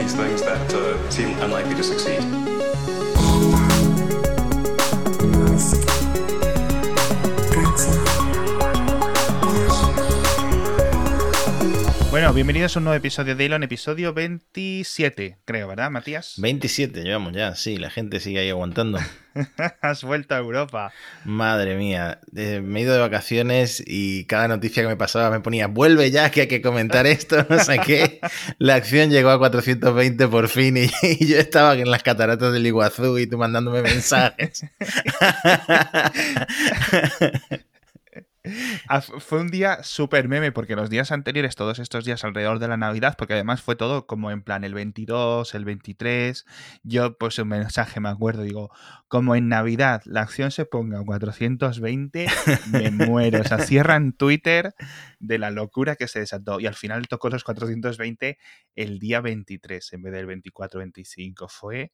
these 0.00 0.14
things 0.14 0.40
that 0.42 0.74
uh, 0.74 1.10
seem 1.10 1.38
unlikely 1.40 1.74
to 1.74 1.82
succeed. 1.82 3.09
Bueno, 12.30 12.36
bienvenidos 12.36 12.76
a 12.76 12.78
un 12.78 12.84
nuevo 12.84 12.96
episodio 12.96 13.34
de 13.34 13.46
Elon, 13.46 13.64
episodio 13.64 14.14
27, 14.14 15.38
creo, 15.44 15.66
¿verdad, 15.66 15.90
Matías? 15.90 16.34
27 16.36 17.02
llevamos 17.02 17.32
ya, 17.32 17.56
sí, 17.56 17.76
la 17.76 17.90
gente 17.90 18.20
sigue 18.20 18.38
ahí 18.38 18.50
aguantando. 18.50 19.00
Has 19.82 20.04
vuelto 20.04 20.36
a 20.36 20.38
Europa. 20.38 20.92
Madre 21.24 21.74
mía, 21.74 22.20
eh, 22.36 22.60
me 22.62 22.78
he 22.78 22.82
ido 22.84 22.94
de 22.94 23.00
vacaciones 23.00 23.82
y 23.84 24.26
cada 24.26 24.46
noticia 24.46 24.84
que 24.84 24.88
me 24.88 24.96
pasaba 24.96 25.28
me 25.32 25.40
ponía, 25.40 25.66
vuelve 25.66 26.12
ya, 26.12 26.30
que 26.30 26.42
hay 26.42 26.46
que 26.46 26.62
comentar 26.62 27.04
esto, 27.08 27.44
no 27.50 27.58
sé 27.58 27.80
qué. 27.84 28.20
La 28.58 28.76
acción 28.76 29.10
llegó 29.10 29.30
a 29.30 29.38
420 29.40 30.28
por 30.28 30.48
fin 30.48 30.76
y, 30.76 30.88
y 31.02 31.26
yo 31.26 31.36
estaba 31.36 31.74
en 31.74 31.90
las 31.90 32.04
cataratas 32.04 32.52
del 32.52 32.64
Iguazú 32.64 33.18
y 33.18 33.26
tú 33.26 33.38
mandándome 33.38 33.82
mensajes. 33.82 34.66
Ah, 38.88 39.02
Fue 39.02 39.38
un 39.40 39.48
día 39.48 39.82
súper 39.82 40.26
meme 40.28 40.50
porque 40.50 40.74
los 40.74 40.88
días 40.88 41.12
anteriores, 41.12 41.54
todos 41.56 41.78
estos 41.78 42.04
días 42.04 42.24
alrededor 42.24 42.58
de 42.58 42.68
la 42.68 42.78
Navidad, 42.78 43.14
porque 43.18 43.34
además 43.34 43.60
fue 43.60 43.76
todo 43.76 44.06
como 44.06 44.30
en 44.30 44.42
plan 44.42 44.64
el 44.64 44.72
22, 44.72 45.54
el 45.54 45.64
23, 45.66 46.46
yo 46.82 47.18
pues 47.18 47.38
un 47.38 47.48
mensaje 47.48 48.00
me 48.00 48.08
acuerdo, 48.08 48.42
digo, 48.42 48.70
como 49.08 49.36
en 49.36 49.48
Navidad 49.48 50.02
la 50.06 50.22
acción 50.22 50.50
se 50.50 50.64
ponga 50.64 51.00
a 51.00 51.04
420, 51.04 52.26
me 52.70 52.90
muero. 52.90 53.40
O 53.40 53.44
sea, 53.44 53.58
cierran 53.58 54.12
Twitter 54.14 54.74
de 55.18 55.38
la 55.38 55.50
locura 55.50 55.96
que 55.96 56.08
se 56.08 56.20
desató 56.20 56.60
y 56.60 56.66
al 56.66 56.74
final 56.74 57.08
tocó 57.08 57.28
los 57.28 57.44
420 57.44 58.38
el 58.74 58.98
día 58.98 59.20
23 59.20 59.92
en 59.92 60.02
vez 60.02 60.12
del 60.14 60.26
24-25. 60.26 61.48
Fue 61.48 61.92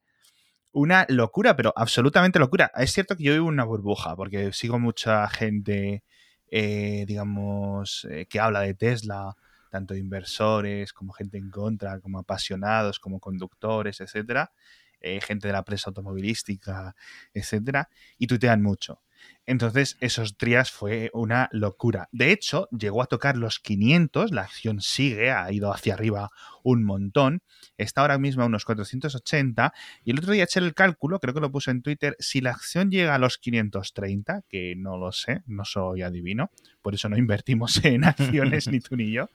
una 0.72 1.06
locura, 1.08 1.56
pero 1.56 1.72
absolutamente 1.74 2.38
locura. 2.38 2.70
Es 2.76 2.92
cierto 2.92 3.16
que 3.16 3.24
yo 3.24 3.32
vivo 3.32 3.46
una 3.46 3.64
burbuja 3.64 4.14
porque 4.14 4.52
sigo 4.52 4.78
mucha 4.78 5.28
gente 5.28 6.04
eh, 6.50 7.04
digamos, 7.06 8.06
eh, 8.10 8.26
que 8.26 8.40
habla 8.40 8.60
de 8.60 8.74
Tesla, 8.74 9.36
tanto 9.70 9.94
inversores 9.94 10.92
como 10.92 11.12
gente 11.12 11.38
en 11.38 11.50
contra, 11.50 12.00
como 12.00 12.18
apasionados, 12.18 12.98
como 13.00 13.20
conductores, 13.20 14.00
etcétera, 14.00 14.52
eh, 15.00 15.20
gente 15.20 15.48
de 15.48 15.52
la 15.52 15.64
prensa 15.64 15.90
automovilística, 15.90 16.94
etcétera, 17.34 17.88
y 18.18 18.26
tuitean 18.26 18.62
mucho. 18.62 19.00
Entonces, 19.48 19.96
esos 20.00 20.36
días 20.36 20.72
fue 20.72 21.08
una 21.12 21.48
locura. 21.52 22.08
De 22.10 22.32
hecho, 22.32 22.68
llegó 22.76 23.00
a 23.00 23.06
tocar 23.06 23.36
los 23.36 23.60
500, 23.60 24.32
la 24.32 24.42
acción 24.42 24.80
sigue, 24.80 25.30
ha 25.30 25.50
ido 25.52 25.72
hacia 25.72 25.94
arriba 25.94 26.30
un 26.64 26.82
montón, 26.82 27.42
está 27.78 28.00
ahora 28.00 28.18
mismo 28.18 28.42
a 28.42 28.46
unos 28.46 28.64
480, 28.64 29.72
y 30.04 30.10
el 30.10 30.18
otro 30.18 30.32
día 30.32 30.44
eché 30.44 30.58
el 30.58 30.74
cálculo, 30.74 31.20
creo 31.20 31.32
que 31.32 31.40
lo 31.40 31.52
puse 31.52 31.70
en 31.70 31.82
Twitter, 31.82 32.16
si 32.18 32.40
la 32.40 32.50
acción 32.50 32.90
llega 32.90 33.14
a 33.14 33.18
los 33.18 33.38
530, 33.38 34.42
que 34.48 34.74
no 34.76 34.96
lo 34.96 35.12
sé, 35.12 35.42
no 35.46 35.64
soy 35.64 36.02
adivino, 36.02 36.50
por 36.82 36.94
eso 36.94 37.08
no 37.08 37.16
invertimos 37.16 37.84
en 37.84 38.04
acciones 38.04 38.66
ni 38.66 38.80
tú 38.80 38.96
ni 38.96 39.12
yo, 39.12 39.28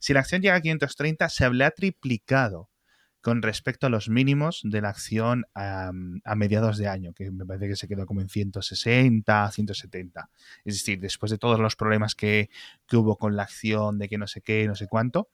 si 0.00 0.12
la 0.14 0.20
acción 0.20 0.42
llega 0.42 0.56
a 0.56 0.60
530, 0.60 1.28
se 1.28 1.44
habría 1.44 1.70
triplicado 1.70 2.70
con 3.20 3.42
respecto 3.42 3.86
a 3.86 3.90
los 3.90 4.08
mínimos 4.08 4.60
de 4.64 4.80
la 4.80 4.90
acción 4.90 5.44
a, 5.54 5.90
a, 6.24 6.34
mediados 6.36 6.78
de 6.78 6.88
año, 6.88 7.12
que 7.12 7.30
me 7.30 7.44
parece 7.44 7.68
que 7.68 7.76
se 7.76 7.88
quedó 7.88 8.06
como 8.06 8.20
en 8.20 8.28
160, 8.28 9.50
170. 9.50 10.30
Es 10.64 10.74
decir, 10.74 11.00
después 11.00 11.30
de 11.30 11.38
todos 11.38 11.58
los 11.58 11.76
problemas 11.76 12.14
que, 12.14 12.48
que 12.86 12.96
hubo 12.96 13.16
con 13.16 13.36
la 13.36 13.42
acción, 13.42 13.98
de 13.98 14.08
que 14.08 14.18
no 14.18 14.26
sé 14.26 14.40
qué, 14.40 14.66
no 14.66 14.74
sé 14.74 14.86
cuánto. 14.86 15.28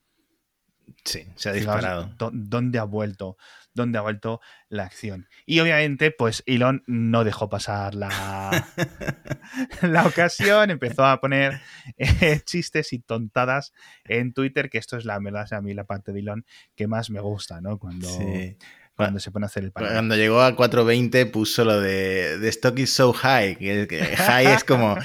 Sí, 1.03 1.27
se 1.35 1.49
ha 1.49 1.53
disparado. 1.53 2.09
Fijaos, 2.11 2.31
¿Dónde 2.33 2.79
ha 2.79 2.83
vuelto? 2.83 3.37
¿Dónde 3.73 3.97
ha 3.97 4.01
vuelto 4.01 4.39
la 4.69 4.83
acción? 4.83 5.27
Y 5.45 5.59
obviamente, 5.59 6.11
pues 6.11 6.43
Elon 6.45 6.83
no 6.87 7.23
dejó 7.23 7.49
pasar 7.49 7.93
la, 7.93 8.67
la 9.81 10.07
ocasión, 10.07 10.69
empezó 10.71 11.05
a 11.05 11.19
poner 11.19 11.61
eh, 11.97 12.41
chistes 12.45 12.93
y 12.93 12.99
tontadas 12.99 13.73
en 14.05 14.33
Twitter, 14.33 14.69
que 14.69 14.77
esto 14.77 14.97
es 14.97 15.05
la 15.05 15.19
verdad, 15.19 15.51
a 15.51 15.61
mí 15.61 15.73
la 15.73 15.83
parte 15.83 16.13
de 16.13 16.21
Elon 16.21 16.45
que 16.75 16.87
más 16.87 17.09
me 17.09 17.19
gusta, 17.19 17.59
¿no? 17.59 17.77
Cuando, 17.77 18.07
sí. 18.07 18.57
cuando 18.95 19.19
se 19.19 19.31
pone 19.31 19.45
a 19.45 19.47
hacer 19.47 19.65
el 19.65 19.71
panel. 19.71 19.91
Cuando 19.91 20.15
llegó 20.15 20.41
a 20.41 20.55
420 20.55 21.25
puso 21.25 21.65
lo 21.65 21.81
de 21.81 22.37
The 22.39 22.47
stock 22.49 22.79
is 22.79 22.93
so 22.93 23.11
high, 23.11 23.57
que, 23.57 23.87
que 23.87 24.15
high 24.15 24.47
es 24.47 24.63
como 24.63 24.95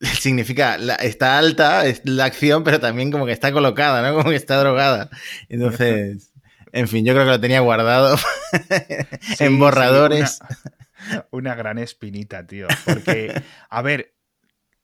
significa 0.20 0.78
la, 0.78 0.94
está 0.96 1.38
alta 1.38 1.86
es 1.86 2.02
la 2.04 2.24
acción, 2.24 2.64
pero 2.64 2.80
también 2.80 3.10
como 3.10 3.26
que 3.26 3.32
está 3.32 3.52
colocada, 3.52 4.02
¿no? 4.02 4.16
Como 4.16 4.30
que 4.30 4.36
está 4.36 4.58
drogada. 4.58 5.10
Entonces, 5.48 6.32
en 6.72 6.88
fin, 6.88 7.04
yo 7.04 7.12
creo 7.12 7.24
que 7.24 7.32
lo 7.32 7.40
tenía 7.40 7.60
guardado 7.60 8.16
sí, 9.36 9.44
en 9.44 9.58
borradores. 9.58 10.38
Sí, 10.38 10.44
una, 11.12 11.26
una, 11.30 11.54
gran 11.54 11.78
espinita, 11.78 12.46
tío. 12.46 12.66
Porque, 12.84 13.42
a 13.68 13.82
ver, 13.82 14.14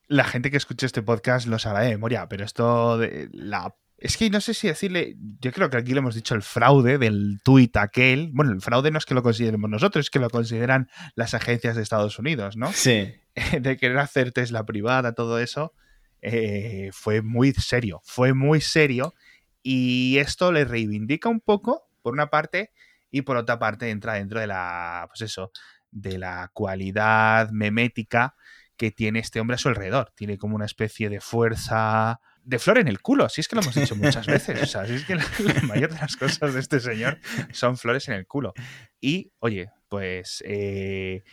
la 0.06 0.24
gente 0.24 0.50
que 0.50 0.56
escucha 0.56 0.86
este 0.86 1.02
podcast 1.02 1.46
lo 1.46 1.58
sabrá 1.58 1.80
de 1.80 1.90
memoria, 1.90 2.28
pero 2.28 2.44
esto 2.44 2.98
de 2.98 3.28
la 3.32 3.74
es 3.98 4.18
que 4.18 4.28
no 4.28 4.42
sé 4.42 4.52
si 4.52 4.68
decirle, 4.68 5.16
yo 5.40 5.52
creo 5.52 5.70
que 5.70 5.78
aquí 5.78 5.92
le 5.92 6.00
hemos 6.00 6.14
dicho 6.14 6.34
el 6.34 6.42
fraude 6.42 6.98
del 6.98 7.40
tuit 7.42 7.74
aquel. 7.78 8.30
Bueno, 8.32 8.52
el 8.52 8.60
fraude 8.60 8.90
no 8.90 8.98
es 8.98 9.06
que 9.06 9.14
lo 9.14 9.22
consideremos 9.22 9.70
nosotros, 9.70 10.06
es 10.06 10.10
que 10.10 10.18
lo 10.18 10.28
consideran 10.28 10.90
las 11.14 11.32
agencias 11.32 11.76
de 11.76 11.82
Estados 11.82 12.18
Unidos, 12.18 12.56
¿no? 12.56 12.70
Sí. 12.72 13.14
De 13.60 13.76
querer 13.76 13.98
hacer 13.98 14.32
Tesla 14.32 14.64
privada, 14.64 15.14
todo 15.14 15.38
eso, 15.38 15.74
eh, 16.22 16.90
fue 16.92 17.22
muy 17.22 17.52
serio, 17.52 18.00
fue 18.04 18.34
muy 18.34 18.60
serio. 18.60 19.14
Y 19.62 20.18
esto 20.18 20.52
le 20.52 20.64
reivindica 20.64 21.28
un 21.28 21.40
poco, 21.40 21.88
por 22.02 22.14
una 22.14 22.30
parte, 22.30 22.72
y 23.10 23.22
por 23.22 23.36
otra 23.36 23.58
parte 23.58 23.90
entra 23.90 24.14
dentro 24.14 24.40
de 24.40 24.46
la, 24.46 25.06
pues 25.08 25.22
eso, 25.22 25.50
de 25.90 26.18
la 26.18 26.50
cualidad 26.52 27.50
memética 27.50 28.34
que 28.76 28.90
tiene 28.90 29.20
este 29.20 29.40
hombre 29.40 29.54
a 29.54 29.58
su 29.58 29.68
alrededor. 29.68 30.12
Tiene 30.14 30.38
como 30.38 30.54
una 30.54 30.66
especie 30.66 31.08
de 31.08 31.20
fuerza 31.20 32.20
de 32.44 32.58
flor 32.60 32.78
en 32.78 32.86
el 32.86 33.00
culo, 33.00 33.28
si 33.28 33.40
es 33.40 33.48
que 33.48 33.56
lo 33.56 33.62
hemos 33.62 33.74
dicho 33.74 33.96
muchas 33.96 34.26
veces. 34.26 34.62
O 34.62 34.66
sea, 34.66 34.86
si 34.86 34.94
es 34.94 35.04
que 35.04 35.16
la, 35.16 35.24
la, 35.38 35.62
mayor 35.62 35.92
de 35.92 35.98
las 35.98 36.16
cosas 36.16 36.54
de 36.54 36.60
este 36.60 36.78
señor 36.78 37.18
son 37.52 37.76
flores 37.76 38.08
en 38.08 38.14
el 38.14 38.26
culo. 38.26 38.54
Y, 39.00 39.32
oye, 39.40 39.70
pues, 39.88 40.44
eh, 40.46 41.24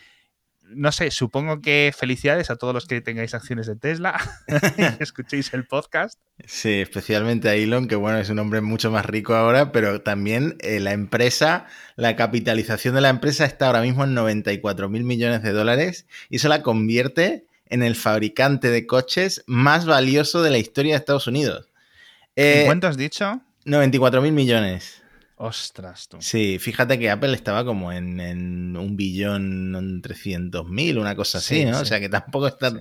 no 0.68 0.92
sé, 0.92 1.10
supongo 1.10 1.60
que 1.60 1.92
felicidades 1.96 2.50
a 2.50 2.56
todos 2.56 2.74
los 2.74 2.86
que 2.86 3.00
tengáis 3.00 3.34
acciones 3.34 3.66
de 3.66 3.76
Tesla, 3.76 4.18
escuchéis 5.00 5.52
el 5.54 5.66
podcast. 5.66 6.18
Sí, 6.46 6.80
especialmente 6.80 7.48
a 7.48 7.54
Elon, 7.54 7.86
que 7.88 7.96
bueno, 7.96 8.18
es 8.18 8.30
un 8.30 8.38
hombre 8.38 8.60
mucho 8.60 8.90
más 8.90 9.06
rico 9.06 9.34
ahora, 9.34 9.72
pero 9.72 10.00
también 10.00 10.56
eh, 10.60 10.80
la 10.80 10.92
empresa, 10.92 11.66
la 11.96 12.16
capitalización 12.16 12.94
de 12.94 13.00
la 13.00 13.08
empresa 13.10 13.44
está 13.44 13.66
ahora 13.66 13.82
mismo 13.82 14.04
en 14.04 14.14
94 14.14 14.88
mil 14.88 15.04
millones 15.04 15.42
de 15.42 15.52
dólares 15.52 16.06
y 16.28 16.36
eso 16.36 16.48
la 16.48 16.62
convierte 16.62 17.46
en 17.66 17.82
el 17.82 17.94
fabricante 17.94 18.68
de 18.70 18.86
coches 18.86 19.44
más 19.46 19.86
valioso 19.86 20.42
de 20.42 20.50
la 20.50 20.58
historia 20.58 20.94
de 20.94 20.98
Estados 20.98 21.26
Unidos. 21.26 21.68
Eh, 22.36 22.64
¿Cuánto 22.66 22.88
has 22.88 22.96
dicho? 22.96 23.40
94 23.64 24.20
mil 24.22 24.32
millones. 24.32 25.03
Ostras, 25.36 26.06
tú. 26.08 26.18
Sí, 26.20 26.60
fíjate 26.60 26.96
que 26.96 27.10
Apple 27.10 27.34
estaba 27.34 27.64
como 27.64 27.90
en, 27.90 28.20
en 28.20 28.76
un 28.76 28.96
billón 28.96 30.00
trescientos 30.00 30.68
mil, 30.68 30.96
una 30.96 31.16
cosa 31.16 31.38
así, 31.38 31.56
sí, 31.56 31.64
¿no? 31.64 31.78
Sí. 31.78 31.82
O 31.82 31.84
sea 31.86 31.98
que 31.98 32.08
tampoco 32.08 32.46
está 32.46 32.70
sí. 32.70 32.76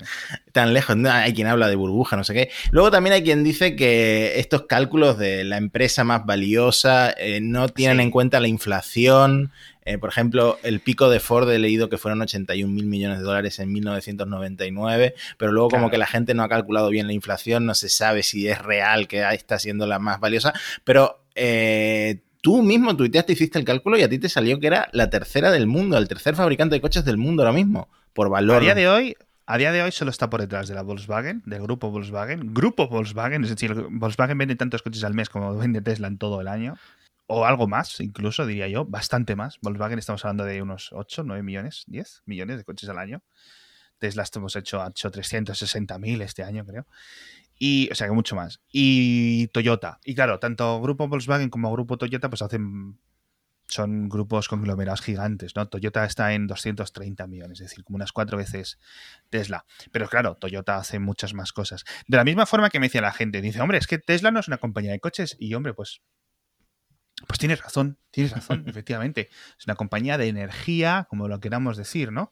tan 0.51 0.71
lejos. 0.71 0.95
No, 0.95 1.11
hay 1.11 1.33
quien 1.33 1.47
habla 1.47 1.67
de 1.67 1.75
burbuja, 1.75 2.15
no 2.15 2.23
sé 2.23 2.35
qué. 2.35 2.51
Luego 2.69 2.91
también 2.91 3.13
hay 3.13 3.23
quien 3.23 3.43
dice 3.43 3.75
que 3.75 4.39
estos 4.39 4.67
cálculos 4.67 5.17
de 5.17 5.43
la 5.43 5.57
empresa 5.57 6.03
más 6.03 6.27
valiosa 6.27 7.11
eh, 7.17 7.39
no 7.41 7.69
tienen 7.69 7.99
en 7.99 8.11
cuenta 8.11 8.39
la 8.39 8.47
inflación. 8.47 9.51
Eh, 9.85 9.97
por 9.97 10.09
ejemplo, 10.09 10.59
el 10.61 10.79
pico 10.79 11.09
de 11.09 11.19
Ford 11.19 11.49
he 11.49 11.57
leído 11.57 11.89
que 11.89 11.97
fueron 11.97 12.21
81 12.21 12.71
mil 12.71 12.85
millones 12.85 13.17
de 13.17 13.23
dólares 13.23 13.57
en 13.57 13.71
1999, 13.71 15.15
pero 15.39 15.51
luego 15.51 15.69
claro. 15.69 15.81
como 15.81 15.91
que 15.91 15.97
la 15.97 16.05
gente 16.05 16.35
no 16.35 16.43
ha 16.43 16.49
calculado 16.49 16.89
bien 16.89 17.07
la 17.07 17.13
inflación, 17.13 17.65
no 17.65 17.73
se 17.73 17.89
sabe 17.89 18.21
si 18.21 18.47
es 18.47 18.59
real 18.59 19.07
que 19.07 19.27
está 19.33 19.57
siendo 19.57 19.87
la 19.87 19.97
más 19.97 20.19
valiosa, 20.19 20.53
pero 20.83 21.23
eh, 21.35 22.21
tú 22.43 22.61
mismo 22.61 22.95
tuiteaste, 22.97 23.33
hiciste 23.33 23.57
el 23.57 23.63
cálculo 23.63 23.97
y 23.97 24.03
a 24.03 24.09
ti 24.09 24.19
te 24.19 24.27
salió 24.27 24.59
que 24.59 24.67
era 24.67 24.89
la 24.91 25.09
tercera 25.09 25.49
del 25.49 25.65
mundo, 25.65 25.97
el 25.97 26.09
tercer 26.09 26.35
fabricante 26.35 26.75
de 26.75 26.81
coches 26.81 27.05
del 27.05 27.17
mundo 27.17 27.41
ahora 27.41 27.53
mismo, 27.53 27.87
por 28.11 28.29
valor. 28.29 28.57
A 28.57 28.59
día 28.59 28.75
de 28.75 28.89
hoy, 28.89 29.15
a 29.45 29.57
día 29.57 29.71
de 29.71 29.81
hoy 29.81 29.93
solo 29.93 30.11
está 30.11 30.29
por 30.29 30.41
detrás 30.41 30.67
de 30.67 30.75
la 30.75 30.81
Volkswagen, 30.81 31.41
del 31.45 31.61
grupo 31.61 31.89
Volkswagen. 31.89 32.53
Grupo 32.53 32.89
Volkswagen, 32.89 33.45
es 33.45 33.49
decir, 33.49 33.73
Volkswagen 33.89 34.37
vende 34.37 34.57
tantos 34.57 34.81
coches 34.81 35.05
al 35.05 35.13
mes 35.13 35.29
como 35.29 35.55
vende 35.57 35.81
Tesla 35.81 36.07
en 36.07 36.17
todo 36.17 36.41
el 36.41 36.49
año. 36.49 36.75
O 37.27 37.45
algo 37.45 37.65
más, 37.65 38.01
incluso, 38.01 38.45
diría 38.45 38.67
yo, 38.67 38.83
bastante 38.83 39.37
más. 39.37 39.57
Volkswagen 39.61 39.97
estamos 39.97 40.25
hablando 40.25 40.43
de 40.43 40.61
unos 40.61 40.89
8, 40.91 41.23
9 41.23 41.43
millones, 41.43 41.85
10 41.87 42.23
millones 42.25 42.57
de 42.57 42.65
coches 42.65 42.89
al 42.89 42.97
año. 42.97 43.23
Tesla 43.99 44.25
hemos 44.35 44.57
hecho, 44.57 44.85
hecho 44.85 45.09
360.000 45.09 46.21
este 46.21 46.43
año, 46.43 46.65
creo. 46.65 46.85
Y, 47.57 47.89
o 47.91 47.95
sea, 47.95 48.07
que 48.07 48.13
mucho 48.13 48.35
más. 48.35 48.61
Y 48.71 49.47
Toyota. 49.47 49.99
Y 50.03 50.15
claro, 50.15 50.39
tanto 50.39 50.81
Grupo 50.81 51.07
Volkswagen 51.07 51.49
como 51.49 51.71
Grupo 51.71 51.97
Toyota, 51.97 52.29
pues 52.29 52.41
hacen. 52.41 52.99
Son 53.65 54.09
grupos 54.09 54.49
conglomerados 54.49 55.01
gigantes, 55.01 55.55
¿no? 55.55 55.67
Toyota 55.69 56.03
está 56.03 56.33
en 56.33 56.47
230 56.47 57.25
millones, 57.27 57.61
es 57.61 57.69
decir, 57.69 57.83
como 57.85 57.95
unas 57.95 58.11
cuatro 58.11 58.37
veces 58.37 58.77
Tesla. 59.29 59.65
Pero 59.91 60.09
claro, 60.09 60.35
Toyota 60.35 60.75
hace 60.75 60.99
muchas 60.99 61.33
más 61.33 61.53
cosas. 61.53 61.85
De 62.05 62.17
la 62.17 62.25
misma 62.25 62.45
forma 62.45 62.69
que 62.69 62.79
me 62.79 62.87
decía 62.87 63.01
la 63.01 63.13
gente, 63.13 63.41
dice, 63.41 63.61
hombre, 63.61 63.77
es 63.77 63.87
que 63.87 63.97
Tesla 63.97 64.31
no 64.31 64.41
es 64.41 64.49
una 64.49 64.57
compañía 64.57 64.91
de 64.91 64.99
coches. 64.99 65.37
Y 65.39 65.53
hombre, 65.53 65.73
pues. 65.73 66.01
Pues 67.25 67.39
tienes 67.39 67.63
razón, 67.63 67.97
tienes 68.11 68.33
razón, 68.33 68.65
efectivamente. 68.67 69.29
Es 69.57 69.65
una 69.65 69.75
compañía 69.75 70.17
de 70.17 70.27
energía, 70.27 71.07
como 71.09 71.29
lo 71.29 71.39
queramos 71.39 71.77
decir, 71.77 72.11
¿no? 72.11 72.31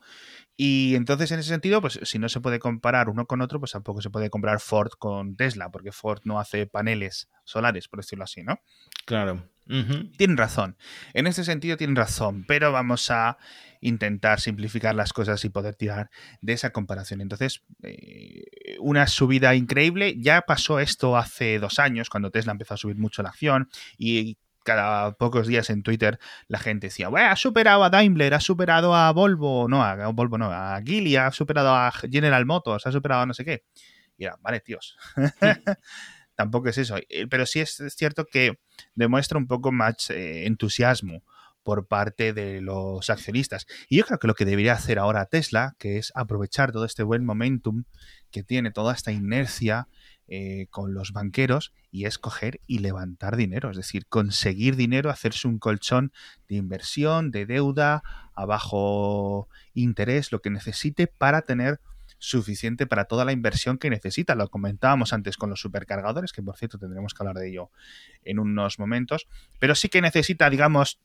Y 0.63 0.93
entonces, 0.93 1.31
en 1.31 1.39
ese 1.39 1.49
sentido, 1.49 1.81
pues 1.81 1.99
si 2.03 2.19
no 2.19 2.29
se 2.29 2.39
puede 2.39 2.59
comparar 2.59 3.09
uno 3.09 3.25
con 3.25 3.41
otro, 3.41 3.59
pues 3.59 3.71
tampoco 3.71 3.99
se 3.99 4.11
puede 4.11 4.29
comparar 4.29 4.59
Ford 4.59 4.91
con 4.99 5.35
Tesla, 5.35 5.71
porque 5.71 5.91
Ford 5.91 6.19
no 6.23 6.39
hace 6.39 6.67
paneles 6.67 7.29
solares, 7.45 7.87
por 7.87 8.01
decirlo 8.01 8.25
así, 8.25 8.43
¿no? 8.43 8.59
Claro. 9.05 9.49
Tienen 9.65 10.37
razón. 10.37 10.77
En 11.15 11.25
ese 11.25 11.45
sentido 11.45 11.77
tienen 11.77 11.95
razón, 11.95 12.45
pero 12.47 12.71
vamos 12.71 13.09
a 13.09 13.39
intentar 13.79 14.39
simplificar 14.39 14.93
las 14.93 15.13
cosas 15.13 15.43
y 15.45 15.49
poder 15.49 15.73
tirar 15.73 16.11
de 16.41 16.53
esa 16.53 16.69
comparación. 16.69 17.21
Entonces, 17.21 17.63
eh, 17.81 18.43
una 18.81 19.07
subida 19.07 19.55
increíble. 19.55 20.13
Ya 20.19 20.43
pasó 20.43 20.79
esto 20.79 21.17
hace 21.17 21.57
dos 21.57 21.79
años, 21.79 22.07
cuando 22.11 22.29
Tesla 22.29 22.51
empezó 22.51 22.75
a 22.75 22.77
subir 22.77 22.97
mucho 22.97 23.23
la 23.23 23.29
acción 23.29 23.67
y 23.97 24.37
cada 24.63 25.13
pocos 25.13 25.47
días 25.47 25.69
en 25.69 25.83
Twitter 25.83 26.19
la 26.47 26.59
gente 26.59 26.87
decía, 26.87 27.09
ha 27.09 27.35
superado 27.35 27.83
a 27.83 27.89
Daimler, 27.89 28.33
ha 28.33 28.39
superado 28.39 28.95
a 28.95 29.11
Volvo, 29.11 29.67
no, 29.67 29.83
a 29.83 30.07
Volvo 30.07 30.37
no, 30.37 30.51
a 30.51 30.79
Geely, 30.83 31.15
ha 31.15 31.31
superado 31.31 31.73
a 31.73 31.91
General 31.91 32.45
Motors, 32.45 32.85
ha 32.85 32.91
superado 32.91 33.21
a 33.21 33.25
no 33.25 33.33
sé 33.33 33.45
qué. 33.45 33.63
Y 34.17 34.25
era, 34.25 34.37
vale, 34.41 34.59
tíos. 34.59 34.97
Tampoco 36.35 36.69
es 36.69 36.77
eso. 36.77 36.97
Eh, 37.09 37.27
pero 37.27 37.45
sí 37.45 37.59
es 37.59 37.81
cierto 37.95 38.25
que 38.25 38.59
demuestra 38.95 39.37
un 39.37 39.47
poco 39.47 39.71
más 39.71 40.09
eh, 40.09 40.45
entusiasmo 40.45 41.23
por 41.63 41.87
parte 41.87 42.33
de 42.33 42.61
los 42.61 43.09
accionistas. 43.09 43.67
Y 43.87 43.97
yo 43.97 44.05
creo 44.05 44.19
que 44.19 44.27
lo 44.27 44.35
que 44.35 44.45
debería 44.45 44.73
hacer 44.73 44.99
ahora 44.99 45.25
Tesla, 45.25 45.75
que 45.77 45.97
es 45.97 46.11
aprovechar 46.15 46.71
todo 46.71 46.85
este 46.85 47.03
buen 47.03 47.25
momentum 47.25 47.83
que 48.31 48.43
tiene, 48.43 48.71
toda 48.71 48.93
esta 48.93 49.11
inercia 49.11 49.87
eh, 50.27 50.67
con 50.69 50.93
los 50.93 51.11
banqueros, 51.11 51.73
y 51.91 52.05
es 52.05 52.17
coger 52.17 52.61
y 52.67 52.79
levantar 52.79 53.35
dinero, 53.35 53.69
es 53.71 53.77
decir, 53.77 54.05
conseguir 54.07 54.75
dinero, 54.75 55.09
hacerse 55.09 55.47
un 55.47 55.59
colchón 55.59 56.13
de 56.47 56.55
inversión, 56.55 57.31
de 57.31 57.45
deuda, 57.45 58.03
a 58.33 58.45
bajo 58.45 59.49
interés, 59.73 60.31
lo 60.31 60.41
que 60.41 60.49
necesite 60.49 61.07
para 61.07 61.41
tener 61.41 61.79
suficiente 62.17 62.85
para 62.85 63.05
toda 63.05 63.25
la 63.25 63.31
inversión 63.31 63.77
que 63.77 63.89
necesita. 63.89 64.35
Lo 64.35 64.47
comentábamos 64.49 65.11
antes 65.11 65.37
con 65.37 65.49
los 65.49 65.59
supercargadores, 65.59 66.31
que 66.31 66.43
por 66.43 66.55
cierto 66.55 66.77
tendremos 66.77 67.13
que 67.13 67.23
hablar 67.23 67.37
de 67.37 67.49
ello 67.49 67.71
en 68.23 68.39
unos 68.39 68.79
momentos, 68.79 69.27
pero 69.59 69.75
sí 69.75 69.89
que 69.89 70.01
necesita, 70.01 70.49
digamos, 70.49 70.99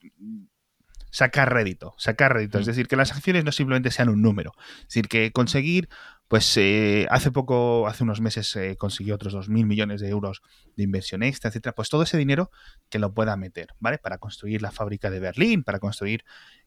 sacar 1.10 1.52
rédito, 1.52 1.94
sacar 1.98 2.34
rédito. 2.34 2.58
Es 2.58 2.66
mm. 2.66 2.70
decir, 2.70 2.88
que 2.88 2.96
las 2.96 3.12
acciones 3.12 3.44
no 3.44 3.52
simplemente 3.52 3.90
sean 3.90 4.08
un 4.08 4.22
número. 4.22 4.52
Es 4.80 4.88
decir, 4.88 5.08
que 5.08 5.32
conseguir, 5.32 5.88
pues 6.28 6.56
eh, 6.56 7.06
hace 7.10 7.30
poco, 7.30 7.86
hace 7.86 8.04
unos 8.04 8.20
meses 8.20 8.54
eh, 8.56 8.76
consiguió 8.76 9.14
otros 9.14 9.34
2.000 9.34 9.66
millones 9.66 10.00
de 10.00 10.08
euros 10.08 10.42
de 10.76 10.82
inversión 10.82 11.22
extra, 11.22 11.48
etcétera. 11.48 11.74
Pues 11.74 11.88
todo 11.88 12.02
ese 12.02 12.18
dinero 12.18 12.50
que 12.88 12.98
lo 12.98 13.14
pueda 13.14 13.36
meter, 13.36 13.68
¿vale? 13.78 13.98
Para 13.98 14.18
construir 14.18 14.62
la 14.62 14.72
fábrica 14.72 15.10
de 15.10 15.20
Berlín, 15.20 15.62
para 15.62 15.78
construir 15.78 16.24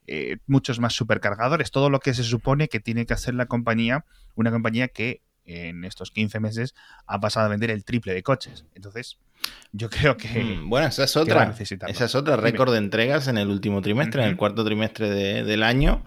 eh, 0.07 0.37
muchos 0.47 0.79
más 0.79 0.93
supercargadores, 0.93 1.71
todo 1.71 1.89
lo 1.89 1.99
que 1.99 2.13
se 2.13 2.23
supone 2.23 2.67
que 2.67 2.79
tiene 2.79 3.05
que 3.05 3.13
hacer 3.13 3.35
la 3.35 3.45
compañía, 3.45 4.05
una 4.35 4.51
compañía 4.51 4.87
que 4.87 5.21
en 5.49 5.83
estos 5.83 6.11
15 6.11 6.39
meses 6.39 6.75
ha 7.07 7.19
pasado 7.19 7.47
a 7.47 7.49
vender 7.49 7.71
el 7.71 7.83
triple 7.83 8.13
de 8.13 8.23
coches. 8.23 8.65
Entonces, 8.75 9.17
yo 9.71 9.89
creo 9.89 10.17
que. 10.17 10.43
Mm, 10.43 10.69
bueno, 10.69 10.87
esa 10.87 11.03
es 11.03 11.15
otra. 11.17 11.55
Esa 11.87 12.05
es 12.05 12.15
otra. 12.15 12.35
Récord 12.37 12.71
de 12.71 12.77
entregas 12.77 13.27
en 13.27 13.37
el 13.37 13.49
último 13.49 13.81
trimestre, 13.81 14.23
en 14.23 14.29
el 14.29 14.37
cuarto 14.37 14.63
trimestre 14.63 15.09
del 15.43 15.63
año. 15.63 16.03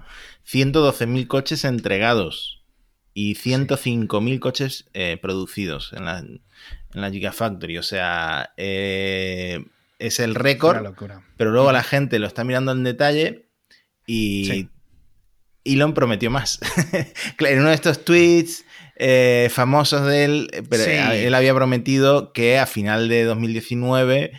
112.000 0.47 1.27
coches 1.27 1.65
entregados 1.65 2.63
y 3.15 3.35
105.000 3.35 4.39
coches 4.39 4.89
eh, 4.95 5.19
producidos 5.21 5.93
en 5.93 6.05
la, 6.05 6.19
en 6.19 6.41
la 6.93 7.11
Gigafactory. 7.11 7.79
O 7.79 7.83
sea, 7.83 8.53
eh, 8.57 9.65
es 9.99 10.21
el 10.21 10.35
récord. 10.35 10.95
Pero 11.37 11.51
luego 11.51 11.73
la 11.73 11.83
gente 11.83 12.19
lo 12.19 12.27
está 12.27 12.45
mirando 12.45 12.73
en 12.73 12.85
detalle 12.85 13.49
y 14.07 14.69
Elon 15.65 15.95
prometió 15.95 16.31
más. 16.31 16.61
en 17.39 17.61
uno 17.61 17.69
de 17.69 17.75
estos 17.75 18.05
tweets 18.05 18.65
eh, 19.05 19.49
famosos 19.51 20.07
de 20.07 20.25
él, 20.25 20.51
pero 20.71 20.85
él 20.85 21.35
había 21.35 21.53
prometido 21.53 22.33
que 22.33 22.61
a 22.61 22.67
final 22.67 23.09
de 23.09 23.25
2019 23.25 24.23
eh, 24.23 24.33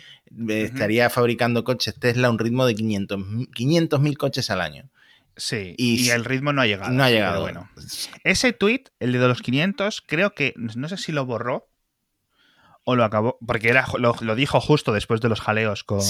estaría 0.48 1.10
fabricando 1.10 1.64
coches 1.64 1.94
Tesla 2.00 2.28
a 2.28 2.30
un 2.30 2.38
ritmo 2.38 2.64
de 2.64 2.74
500 2.74 4.00
mil 4.00 4.16
coches 4.16 4.48
al 4.48 4.62
año. 4.62 4.88
Sí, 5.36 5.74
y, 5.76 6.08
el 6.08 6.24
ritmo 6.24 6.54
no 6.54 6.62
ha 6.62 6.66
llegado. 6.66 6.90
No 6.92 7.04
ha 7.04 7.10
llegado. 7.10 7.42
bueno, 7.42 7.68
ese 8.22 8.54
tweet, 8.54 8.84
el 9.00 9.12
de 9.12 9.18
los 9.18 9.42
500, 9.42 10.02
creo 10.06 10.34
que, 10.34 10.54
no 10.56 10.88
sé 10.88 10.96
si 10.96 11.12
lo 11.12 11.26
borró 11.26 11.68
o 12.84 12.96
lo 12.96 13.04
acabó, 13.04 13.38
porque 13.44 13.70
era, 13.70 13.86
lo, 13.98 14.34
dijo 14.34 14.60
justo 14.60 14.92
después 14.92 15.20
de 15.20 15.28
los 15.28 15.40
jaleos 15.40 15.84
con, 15.84 16.00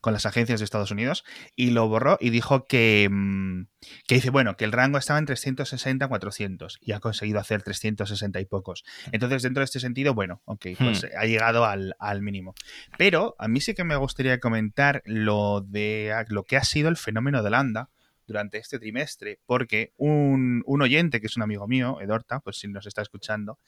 con 0.00 0.12
las 0.12 0.26
agencias 0.26 0.60
de 0.60 0.64
Estados 0.64 0.90
Unidos 0.90 1.24
y 1.56 1.70
lo 1.70 1.88
borró 1.88 2.18
y 2.20 2.28
dijo 2.28 2.66
que, 2.66 3.08
mm, 3.10 3.66
que 4.06 4.16
dice, 4.16 4.28
bueno, 4.28 4.56
que 4.56 4.66
el 4.66 4.72
rango 4.72 4.98
estaba 4.98 5.18
en 5.18 5.24
360 5.24 6.06
400 6.06 6.78
y 6.82 6.92
ha 6.92 7.00
conseguido 7.00 7.40
hacer 7.40 7.62
360 7.62 8.38
y 8.38 8.44
pocos. 8.44 8.84
Entonces, 9.12 9.42
dentro 9.42 9.62
de 9.62 9.64
este 9.64 9.80
sentido, 9.80 10.12
bueno, 10.12 10.42
ok, 10.44 10.66
pues 10.78 11.04
hmm. 11.04 11.18
ha 11.18 11.24
llegado 11.24 11.64
al, 11.64 11.96
al, 11.98 12.20
mínimo. 12.20 12.54
Pero 12.98 13.34
a 13.38 13.48
mí 13.48 13.62
sí 13.62 13.74
que 13.74 13.84
me 13.84 13.96
gustaría 13.96 14.40
comentar 14.40 15.02
lo 15.06 15.62
de 15.62 16.14
lo 16.28 16.44
que 16.44 16.58
ha 16.58 16.64
sido 16.64 16.90
el 16.90 16.98
fenómeno 16.98 17.42
de 17.42 17.50
Landa 17.50 17.88
durante 18.26 18.58
este 18.58 18.78
trimestre, 18.78 19.40
porque 19.46 19.92
un, 19.96 20.62
oyente, 20.66 21.20
que 21.20 21.26
es 21.26 21.36
un 21.36 21.42
amigo 21.42 21.66
mío, 21.66 22.00
Edorta, 22.00 22.40
pues 22.40 22.58
si 22.58 22.68
nos 22.68 22.86
está 22.86 23.02
escuchando, 23.02 23.58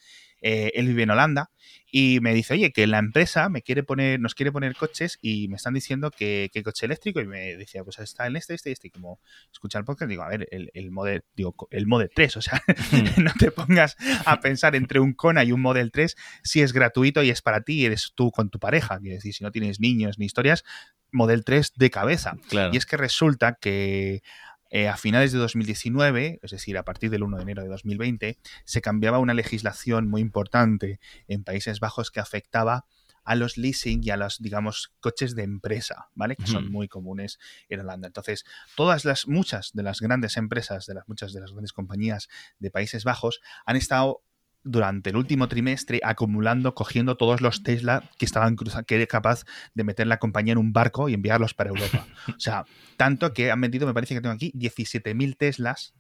eh, 0.41 0.73
él 0.75 0.89
vive 0.89 1.03
en 1.03 1.11
Holanda 1.11 1.51
y 1.91 2.21
me 2.21 2.35
dice, 2.35 2.55
oye, 2.55 2.73
que 2.73 2.87
la 2.87 2.99
empresa 2.99 3.49
me 3.49 3.63
quiere 3.63 3.83
poner, 3.83 4.21
nos 4.21 4.35
quiere 4.35 4.53
poner 4.53 4.75
coches 4.77 5.19
y 5.21 5.49
me 5.49 5.57
están 5.57 5.75
diciendo 5.75 6.11
que, 6.11 6.51
coche 6.65 6.87
eléctrico 6.87 7.21
y 7.21 7.27
me 7.27 7.57
decía, 7.57 7.85
pues 7.85 7.99
está 7.99 8.27
en 8.27 8.37
este, 8.37 8.55
este, 8.55 8.73
este, 8.73 8.89
y 8.89 8.91
como 8.91 9.21
escuchar 9.53 9.81
el 9.81 9.85
podcast, 9.85 10.09
digo, 10.09 10.23
a 10.23 10.29
ver, 10.29 10.49
el, 10.51 10.71
el 10.75 10.91
Model, 10.91 11.23
digo, 11.35 11.55
el 11.71 11.87
Model 11.87 12.11
3, 12.15 12.37
o 12.37 12.43
sea, 12.43 12.63
hmm. 12.67 13.23
no 13.23 13.33
te 13.39 13.51
pongas 13.51 13.97
a 14.25 14.41
pensar 14.41 14.75
entre 14.75 15.01
un 15.01 15.13
Kona 15.13 15.45
y 15.45 15.53
un 15.53 15.61
Model 15.61 15.91
3 15.93 16.17
si 16.43 16.61
es 16.61 16.73
gratuito 16.73 17.23
y 17.23 17.31
es 17.31 17.43
para 17.43 17.63
ti, 17.63 17.85
eres 17.85 18.13
tú 18.15 18.31
con 18.31 18.51
tu 18.51 18.59
pareja, 18.59 18.99
quiero 19.01 19.17
decir, 19.17 19.35
si 19.35 19.45
no 19.45 19.51
tienes 19.51 19.81
niños 19.81 20.19
ni 20.19 20.27
historias, 20.27 20.65
Model 21.13 21.45
3 21.45 21.73
de 21.77 21.91
cabeza. 21.91 22.35
Y 22.73 22.77
es 22.77 22.87
que 22.87 22.97
resulta 22.97 23.55
que 23.55 24.23
eh, 24.71 24.89
a 24.89 24.97
finales 24.97 25.33
de 25.33 25.39
2019, 25.39 26.41
es 26.43 26.51
decir, 26.51 26.77
a 26.77 26.85
partir 26.85 27.11
del 27.11 27.23
1 27.23 27.37
de 27.37 27.43
enero 27.43 27.63
de 27.63 27.69
2020, 27.69 28.39
se 28.65 28.81
cambiaba 28.81 29.19
una 29.19 29.35
legislación 29.35 30.09
muy 30.09 30.21
importante 30.21 31.01
en 31.29 31.45
Países 31.45 31.81
Bajos 31.81 32.11
que 32.11 32.21
afectaba 32.21 32.85
a 33.27 33.35
los 33.35 33.57
leasing 33.57 34.03
y 34.05 34.11
a 34.11 34.17
los, 34.17 34.39
digamos, 34.39 34.93
coches 35.01 35.35
de 35.35 35.43
empresa, 35.43 36.09
¿vale? 36.15 36.37
Que 36.37 36.47
son 36.47 36.71
muy 36.71 36.87
comunes 36.87 37.39
en 37.69 37.81
Holanda. 37.81 38.07
Entonces, 38.07 38.45
todas 38.77 39.05
las, 39.05 39.27
muchas 39.27 39.73
de 39.75 39.83
las 39.83 40.01
grandes 40.01 40.37
empresas, 40.37 40.87
de 40.87 40.95
las 40.95 41.09
muchas 41.09 41.33
de 41.33 41.41
las 41.41 41.51
grandes 41.51 41.73
compañías 41.73 42.29
de 42.61 42.71
Países 42.71 43.03
Bajos 43.03 43.41
han 43.65 43.75
estado 43.75 44.23
durante 44.67 45.11
el 45.11 45.17
último 45.17 45.49
trimestre 45.49 46.01
acumulando, 46.03 46.75
cogiendo 46.75 47.17
todos 47.17 47.41
los 47.41 47.63
Tesla 47.63 48.03
que 48.19 48.27
estaban 48.27 48.57
que 48.57 48.97
era 48.97 49.07
capaz 49.07 49.45
de 49.75 49.85
meter 49.85 50.09
la 50.09 50.19
compañía 50.19 50.53
en 50.53 50.59
un 50.59 50.73
barco 50.73 51.09
y 51.09 51.15
enviarlos 51.15 51.55
para 51.55 51.71
Europa. 51.71 52.07
O 52.37 52.41
sea, 52.41 52.65
tanto 52.97 53.33
que 53.33 53.51
han 53.51 53.61
vendido, 53.61 53.87
me 53.87 53.95
parece 53.95 54.15
que 54.15 54.21
tengo 54.21 54.35
aquí, 54.35 54.53
17.000 54.55 55.37
Teslas 55.37 55.95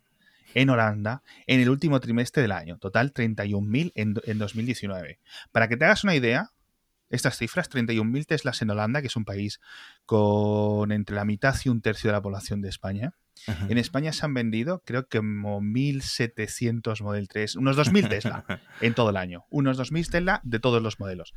en 0.54 0.70
Holanda 0.70 1.22
en 1.46 1.60
el 1.60 1.70
último 1.70 2.00
trimestre 2.00 2.42
del 2.42 2.52
año. 2.52 2.78
Total, 2.78 3.14
31.000 3.14 3.92
en, 3.94 4.14
en 4.24 4.38
2019. 4.38 5.20
Para 5.52 5.68
que 5.68 5.76
te 5.76 5.84
hagas 5.84 6.02
una 6.02 6.16
idea, 6.16 6.50
estas 7.08 7.38
cifras, 7.38 7.70
31.000 7.70 8.26
Teslas 8.26 8.60
en 8.62 8.70
Holanda, 8.70 9.00
que 9.00 9.06
es 9.06 9.16
un 9.16 9.24
país 9.24 9.60
con 10.04 10.90
entre 10.90 11.14
la 11.14 11.24
mitad 11.24 11.56
y 11.64 11.68
un 11.68 11.80
tercio 11.80 12.08
de 12.08 12.12
la 12.12 12.22
población 12.22 12.60
de 12.60 12.68
España, 12.68 13.14
en 13.46 13.78
España 13.78 14.12
se 14.12 14.24
han 14.24 14.34
vendido, 14.34 14.82
creo 14.84 15.08
que 15.08 15.18
como 15.18 15.60
1.700 15.60 17.02
Model 17.02 17.28
3, 17.28 17.56
unos 17.56 17.76
2.000 17.76 18.08
Tesla 18.08 18.44
en 18.80 18.94
todo 18.94 19.10
el 19.10 19.16
año. 19.16 19.44
Unos 19.50 19.78
2.000 19.78 20.10
Tesla 20.10 20.40
de 20.44 20.58
todos 20.58 20.82
los 20.82 20.98
modelos. 20.98 21.34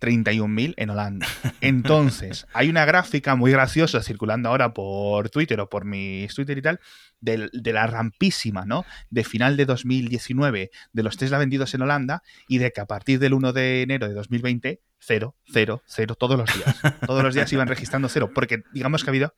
31.000 0.00 0.74
en 0.76 0.90
Holanda. 0.90 1.26
Entonces, 1.60 2.46
hay 2.52 2.68
una 2.68 2.84
gráfica 2.84 3.34
muy 3.34 3.50
graciosa 3.50 4.02
circulando 4.02 4.48
ahora 4.48 4.72
por 4.72 5.28
Twitter 5.30 5.60
o 5.60 5.68
por 5.68 5.84
mi 5.84 6.26
Twitter 6.34 6.56
y 6.58 6.62
tal, 6.62 6.80
de, 7.20 7.50
la 7.72 7.86
rampísima, 7.86 8.64
¿no? 8.64 8.84
De 9.10 9.24
final 9.24 9.56
de 9.56 9.66
2019 9.66 10.70
de 10.92 11.02
los 11.02 11.16
Tesla 11.16 11.38
vendidos 11.38 11.74
en 11.74 11.82
Holanda 11.82 12.22
y 12.46 12.58
de 12.58 12.72
que 12.72 12.80
a 12.80 12.86
partir 12.86 13.18
del 13.18 13.34
1 13.34 13.52
de 13.52 13.82
enero 13.82 14.08
de 14.08 14.14
2020, 14.14 14.80
cero, 15.00 15.34
cero, 15.46 15.82
cero, 15.86 16.14
todos 16.14 16.38
los 16.38 16.52
días. 16.54 16.76
Todos 17.06 17.22
los 17.22 17.34
días 17.34 17.52
iban 17.52 17.68
registrando 17.68 18.08
cero, 18.08 18.30
porque 18.34 18.62
digamos 18.72 19.02
que 19.02 19.10
ha 19.10 19.12
habido 19.12 19.34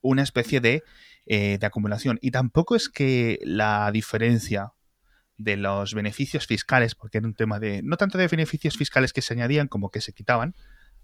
una 0.00 0.22
especie 0.22 0.60
de, 0.60 0.82
eh, 1.26 1.58
de 1.58 1.66
acumulación. 1.66 2.18
Y 2.22 2.30
tampoco 2.30 2.76
es 2.76 2.88
que 2.88 3.38
la 3.42 3.90
diferencia 3.92 4.72
de 5.38 5.56
los 5.56 5.94
beneficios 5.94 6.46
fiscales, 6.46 6.94
porque 6.94 7.18
era 7.18 7.26
un 7.26 7.34
tema 7.34 7.58
de, 7.58 7.82
no 7.82 7.96
tanto 7.96 8.18
de 8.18 8.28
beneficios 8.28 8.76
fiscales 8.76 9.12
que 9.12 9.22
se 9.22 9.34
añadían 9.34 9.68
como 9.68 9.90
que 9.90 10.00
se 10.00 10.12
quitaban, 10.12 10.54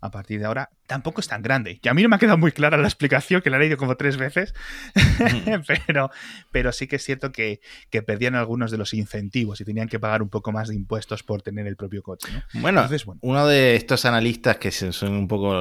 a 0.02 0.10
partir 0.10 0.40
de 0.40 0.46
ahora 0.46 0.70
tampoco 0.86 1.20
es 1.20 1.28
tan 1.28 1.42
grande. 1.42 1.80
Y 1.82 1.88
a 1.88 1.94
mí 1.94 2.02
no 2.02 2.08
me 2.08 2.16
ha 2.16 2.18
quedado 2.18 2.36
muy 2.36 2.52
clara 2.52 2.76
la 2.76 2.86
explicación, 2.86 3.40
que 3.40 3.48
la 3.48 3.56
he 3.56 3.60
leído 3.60 3.76
como 3.78 3.96
tres 3.96 4.18
veces, 4.18 4.52
pero, 5.86 6.10
pero 6.50 6.72
sí 6.72 6.86
que 6.86 6.96
es 6.96 7.04
cierto 7.04 7.32
que, 7.32 7.60
perdían 8.04 8.34
algunos 8.34 8.70
de 8.70 8.78
los 8.78 8.92
incentivos 8.94 9.60
y 9.60 9.64
tenían 9.64 9.88
que 9.88 10.00
pagar 10.00 10.22
un 10.22 10.28
poco 10.28 10.50
más 10.50 10.68
de 10.68 10.74
impuestos 10.74 11.22
por 11.22 11.40
tener 11.40 11.66
el 11.66 11.76
propio 11.76 12.02
coche. 12.02 12.28
Bueno, 12.54 12.86
uno 13.20 13.46
de 13.46 13.76
estos 13.76 14.04
analistas 14.04 14.56
que 14.56 14.72
son 14.72 15.12
un 15.12 15.28
poco 15.28 15.54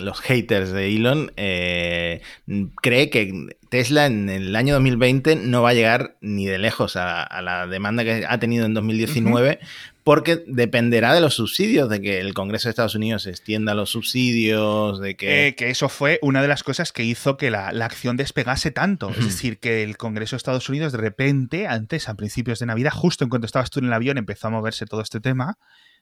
los 0.00 0.20
haters 0.20 0.72
de 0.72 0.96
Elon 0.96 1.32
eh, 1.36 2.22
cree 2.80 3.10
que 3.10 3.48
Tesla 3.68 4.06
en 4.06 4.28
el 4.28 4.56
año 4.56 4.74
2020 4.74 5.36
no 5.36 5.62
va 5.62 5.70
a 5.70 5.74
llegar 5.74 6.16
ni 6.20 6.46
de 6.46 6.58
lejos 6.58 6.96
a, 6.96 7.40
la 7.42 7.66
demanda 7.66 8.04
que 8.04 8.26
ha 8.28 8.38
tenido 8.38 8.66
en 8.66 8.74
2019 8.74 9.60
porque 10.04 10.42
dependerá 10.46 11.14
de 11.14 11.20
los 11.20 11.34
subsidios, 11.34 11.88
de 11.88 12.00
que 12.00 12.20
el 12.20 12.34
Congreso 12.34 12.68
de 12.68 12.70
Estados 12.70 12.94
Unidos 12.94 13.26
extienda 13.26 13.74
los 13.74 13.90
subsidios, 13.90 15.00
de 15.00 15.16
que... 15.16 15.48
Eh, 15.48 15.54
que 15.54 15.70
eso 15.70 15.88
fue 15.88 16.18
una 16.22 16.42
de 16.42 16.48
las 16.48 16.64
cosas 16.64 16.92
que 16.92 17.04
hizo 17.04 17.36
que 17.36 17.50
la, 17.50 17.68
acción 17.68 18.16
despegase 18.16 18.72
tanto. 18.72 19.10
Es 19.10 19.24
decir, 19.24 19.58
que 19.58 19.84
el 19.84 19.96
Congreso 19.96 20.34
de 20.34 20.38
Estados 20.38 20.68
Unidos 20.68 20.92
de 20.92 20.98
repente, 20.98 21.68
antes, 21.68 22.08
a 22.08 22.14
principios 22.14 22.58
de 22.58 22.66
Navidad, 22.66 22.90
justo 22.92 23.22
en 23.22 23.30
cuanto 23.30 23.46
estabas 23.46 23.70
tú 23.70 23.78
en 23.78 23.86
el 23.86 23.92
avión, 23.92 24.18
empezó 24.18 24.48
a 24.48 24.50
moverse 24.50 24.86
todo 24.86 25.02
este 25.02 25.20
tema 25.20 25.58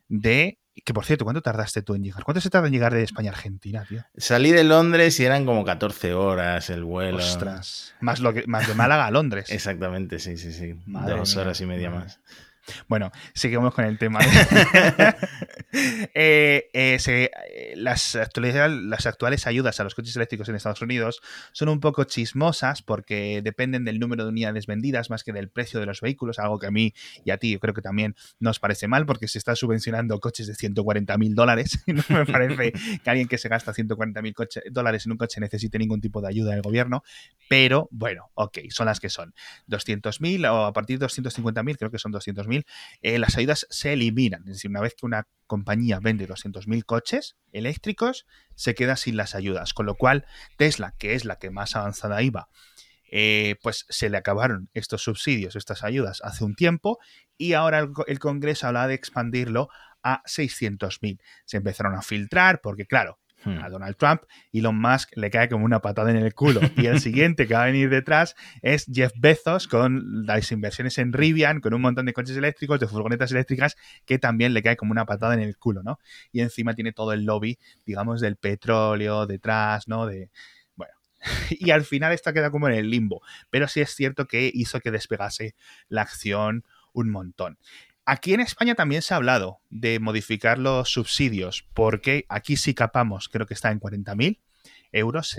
de... 0.08 0.58
Que 0.82 0.94
por 0.94 1.04
cierto, 1.04 1.24
¿cuánto 1.24 1.42
tardaste 1.42 1.82
tú 1.82 1.94
en 1.94 2.02
llegar? 2.02 2.24
¿Cuánto 2.24 2.40
se 2.40 2.48
tarda 2.48 2.68
en 2.68 2.72
llegar 2.72 2.94
de 2.94 3.02
España 3.02 3.30
a 3.30 3.34
Argentina, 3.34 3.84
tío? 3.86 4.02
Salí 4.16 4.50
de 4.50 4.64
Londres 4.64 5.20
y 5.20 5.26
eran 5.26 5.44
como 5.44 5.62
14 5.62 6.14
horas 6.14 6.70
el 6.70 6.84
vuelo. 6.84 7.18
Ostras. 7.18 7.94
Más, 8.00 8.20
lo 8.20 8.32
que, 8.32 8.46
más 8.46 8.66
de 8.66 8.74
Málaga 8.74 9.04
a 9.04 9.10
Londres. 9.10 9.50
Exactamente, 9.50 10.18
sí, 10.20 10.38
sí, 10.38 10.52
sí. 10.52 10.76
Dos 10.86 11.36
horas 11.36 11.60
y 11.60 11.66
media 11.66 11.90
más. 11.90 12.18
Bueno, 12.88 13.10
seguimos 13.34 13.74
con 13.74 13.84
el 13.84 13.98
tema. 13.98 14.20
Eh, 16.14 16.68
eh, 16.72 16.98
eh, 17.06 17.74
las, 17.76 18.14
las 18.14 19.06
actuales 19.06 19.46
ayudas 19.46 19.78
a 19.78 19.84
los 19.84 19.94
coches 19.94 20.16
eléctricos 20.16 20.48
en 20.48 20.56
Estados 20.56 20.82
Unidos 20.82 21.22
son 21.52 21.68
un 21.68 21.78
poco 21.78 22.04
chismosas 22.04 22.82
porque 22.82 23.40
dependen 23.42 23.84
del 23.84 24.00
número 24.00 24.24
de 24.24 24.30
unidades 24.30 24.66
vendidas 24.66 25.10
más 25.10 25.22
que 25.22 25.32
del 25.32 25.48
precio 25.48 25.78
de 25.78 25.86
los 25.86 26.00
vehículos, 26.00 26.38
algo 26.38 26.58
que 26.58 26.66
a 26.66 26.70
mí 26.70 26.92
y 27.24 27.30
a 27.30 27.38
ti 27.38 27.52
yo 27.52 27.60
creo 27.60 27.72
que 27.74 27.82
también 27.82 28.16
nos 28.40 28.58
parece 28.58 28.88
mal 28.88 29.06
porque 29.06 29.28
se 29.28 29.38
está 29.38 29.54
subvencionando 29.54 30.18
coches 30.18 30.48
de 30.48 30.54
140 30.54 31.16
mil 31.18 31.34
dólares 31.34 31.78
no 31.86 32.02
me 32.08 32.26
parece 32.26 32.72
que 32.72 33.10
alguien 33.10 33.28
que 33.28 33.38
se 33.38 33.48
gasta 33.48 33.72
140 33.72 34.22
mil 34.22 34.34
dólares 34.72 35.06
en 35.06 35.12
un 35.12 35.18
coche 35.18 35.40
necesite 35.40 35.78
ningún 35.78 36.00
tipo 36.00 36.20
de 36.20 36.28
ayuda 36.28 36.52
del 36.52 36.62
gobierno, 36.62 37.04
pero 37.48 37.88
bueno, 37.92 38.30
ok, 38.34 38.58
son 38.70 38.86
las 38.86 39.00
que 39.00 39.08
son. 39.08 39.34
200 39.66 40.20
mil 40.20 40.44
o 40.46 40.64
a 40.66 40.72
partir 40.72 40.98
de 40.98 41.04
250 41.04 41.62
mil, 41.62 41.78
creo 41.78 41.90
que 41.90 41.98
son 41.98 42.12
200 42.12 42.48
eh, 43.02 43.18
las 43.18 43.36
ayudas 43.36 43.66
se 43.70 43.92
eliminan. 43.92 44.42
Es 44.42 44.56
decir, 44.56 44.70
una 44.70 44.80
vez 44.80 44.94
que 44.94 45.06
una 45.06 45.26
compañía 45.46 45.98
vende 46.00 46.28
200.000 46.28 46.84
coches 46.84 47.36
eléctricos, 47.52 48.26
se 48.54 48.74
queda 48.74 48.96
sin 48.96 49.16
las 49.16 49.34
ayudas. 49.34 49.74
Con 49.74 49.86
lo 49.86 49.94
cual, 49.94 50.24
Tesla, 50.56 50.94
que 50.98 51.14
es 51.14 51.24
la 51.24 51.36
que 51.36 51.50
más 51.50 51.76
avanzada 51.76 52.22
iba, 52.22 52.48
eh, 53.10 53.56
pues 53.62 53.86
se 53.88 54.08
le 54.08 54.16
acabaron 54.16 54.70
estos 54.72 55.02
subsidios, 55.02 55.56
estas 55.56 55.82
ayudas 55.82 56.20
hace 56.22 56.44
un 56.44 56.54
tiempo 56.54 56.98
y 57.36 57.54
ahora 57.54 57.80
el, 57.80 57.90
el 58.06 58.20
Congreso 58.20 58.68
habla 58.68 58.86
de 58.86 58.94
expandirlo 58.94 59.68
a 60.02 60.22
600.000. 60.24 61.20
Se 61.44 61.56
empezaron 61.56 61.94
a 61.94 62.02
filtrar 62.02 62.60
porque, 62.60 62.86
claro, 62.86 63.18
Hmm. 63.42 63.58
a 63.62 63.70
Donald 63.70 63.96
Trump, 63.96 64.22
Elon 64.52 64.78
Musk 64.78 65.16
le 65.16 65.30
cae 65.30 65.48
como 65.48 65.64
una 65.64 65.80
patada 65.80 66.10
en 66.10 66.16
el 66.16 66.34
culo. 66.34 66.60
Y 66.76 66.86
el 66.86 67.00
siguiente 67.00 67.46
que 67.46 67.54
va 67.54 67.62
a 67.62 67.66
venir 67.66 67.88
detrás 67.88 68.36
es 68.62 68.86
Jeff 68.92 69.12
Bezos 69.16 69.66
con 69.66 70.26
las 70.26 70.52
inversiones 70.52 70.98
en 70.98 71.12
Rivian, 71.12 71.60
con 71.60 71.72
un 71.74 71.80
montón 71.80 72.06
de 72.06 72.12
coches 72.12 72.36
eléctricos, 72.36 72.80
de 72.80 72.86
furgonetas 72.86 73.30
eléctricas, 73.32 73.76
que 74.04 74.18
también 74.18 74.52
le 74.52 74.62
cae 74.62 74.76
como 74.76 74.92
una 74.92 75.06
patada 75.06 75.34
en 75.34 75.40
el 75.40 75.56
culo, 75.56 75.82
¿no? 75.82 75.98
Y 76.32 76.40
encima 76.40 76.74
tiene 76.74 76.92
todo 76.92 77.12
el 77.12 77.24
lobby, 77.24 77.58
digamos, 77.86 78.20
del 78.20 78.36
petróleo 78.36 79.26
detrás, 79.26 79.88
¿no? 79.88 80.06
De, 80.06 80.30
y 81.50 81.70
al 81.70 81.84
final 81.84 82.12
esto 82.12 82.32
queda 82.32 82.50
como 82.50 82.68
en 82.68 82.74
el 82.74 82.90
limbo. 82.90 83.22
Pero 83.50 83.68
sí 83.68 83.80
es 83.80 83.94
cierto 83.94 84.26
que 84.26 84.50
hizo 84.52 84.80
que 84.80 84.90
despegase 84.90 85.54
la 85.88 86.02
acción 86.02 86.64
un 86.92 87.10
montón. 87.10 87.58
Aquí 88.10 88.34
en 88.34 88.40
España 88.40 88.74
también 88.74 89.02
se 89.02 89.14
ha 89.14 89.18
hablado 89.18 89.60
de 89.70 90.00
modificar 90.00 90.58
los 90.58 90.90
subsidios, 90.90 91.68
porque 91.74 92.26
aquí 92.28 92.56
sí 92.56 92.74
capamos, 92.74 93.28
creo 93.28 93.46
que 93.46 93.54
está 93.54 93.70
en 93.70 93.78
40.000 93.78 94.40
euros, 94.90 95.36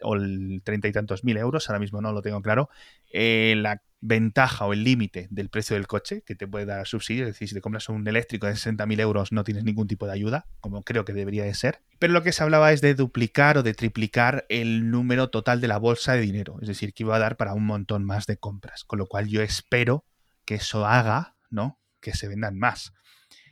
o 0.00 0.14
el 0.14 0.62
treinta 0.64 0.88
y 0.88 0.92
tantos 0.92 1.24
mil 1.24 1.36
euros, 1.36 1.68
ahora 1.68 1.78
mismo 1.78 2.00
no 2.00 2.12
lo 2.12 2.22
tengo 2.22 2.40
claro, 2.40 2.70
eh, 3.12 3.52
la 3.58 3.82
ventaja 4.00 4.64
o 4.64 4.72
el 4.72 4.82
límite 4.82 5.28
del 5.30 5.50
precio 5.50 5.76
del 5.76 5.86
coche 5.86 6.22
que 6.22 6.34
te 6.34 6.48
puede 6.48 6.64
dar 6.64 6.86
subsidio, 6.86 7.24
es 7.24 7.34
decir, 7.34 7.48
si 7.48 7.54
te 7.54 7.60
compras 7.60 7.90
un 7.90 8.08
eléctrico 8.08 8.46
de 8.46 8.54
60.000 8.54 8.98
euros 8.98 9.30
no 9.30 9.44
tienes 9.44 9.64
ningún 9.64 9.86
tipo 9.86 10.06
de 10.06 10.14
ayuda, 10.14 10.46
como 10.60 10.84
creo 10.84 11.04
que 11.04 11.12
debería 11.12 11.44
de 11.44 11.52
ser. 11.52 11.82
Pero 11.98 12.14
lo 12.14 12.22
que 12.22 12.32
se 12.32 12.42
hablaba 12.42 12.72
es 12.72 12.80
de 12.80 12.94
duplicar 12.94 13.58
o 13.58 13.62
de 13.62 13.74
triplicar 13.74 14.46
el 14.48 14.90
número 14.90 15.28
total 15.28 15.60
de 15.60 15.68
la 15.68 15.76
bolsa 15.76 16.14
de 16.14 16.22
dinero, 16.22 16.56
es 16.62 16.68
decir, 16.68 16.94
que 16.94 17.02
iba 17.02 17.14
a 17.14 17.18
dar 17.18 17.36
para 17.36 17.52
un 17.52 17.66
montón 17.66 18.06
más 18.06 18.24
de 18.24 18.38
compras, 18.38 18.84
con 18.84 18.98
lo 18.98 19.06
cual 19.06 19.28
yo 19.28 19.42
espero 19.42 20.06
que 20.46 20.54
eso 20.54 20.86
haga, 20.86 21.36
¿no? 21.50 21.78
Que 22.00 22.14
se 22.14 22.28
vendan 22.28 22.58
más. 22.58 22.92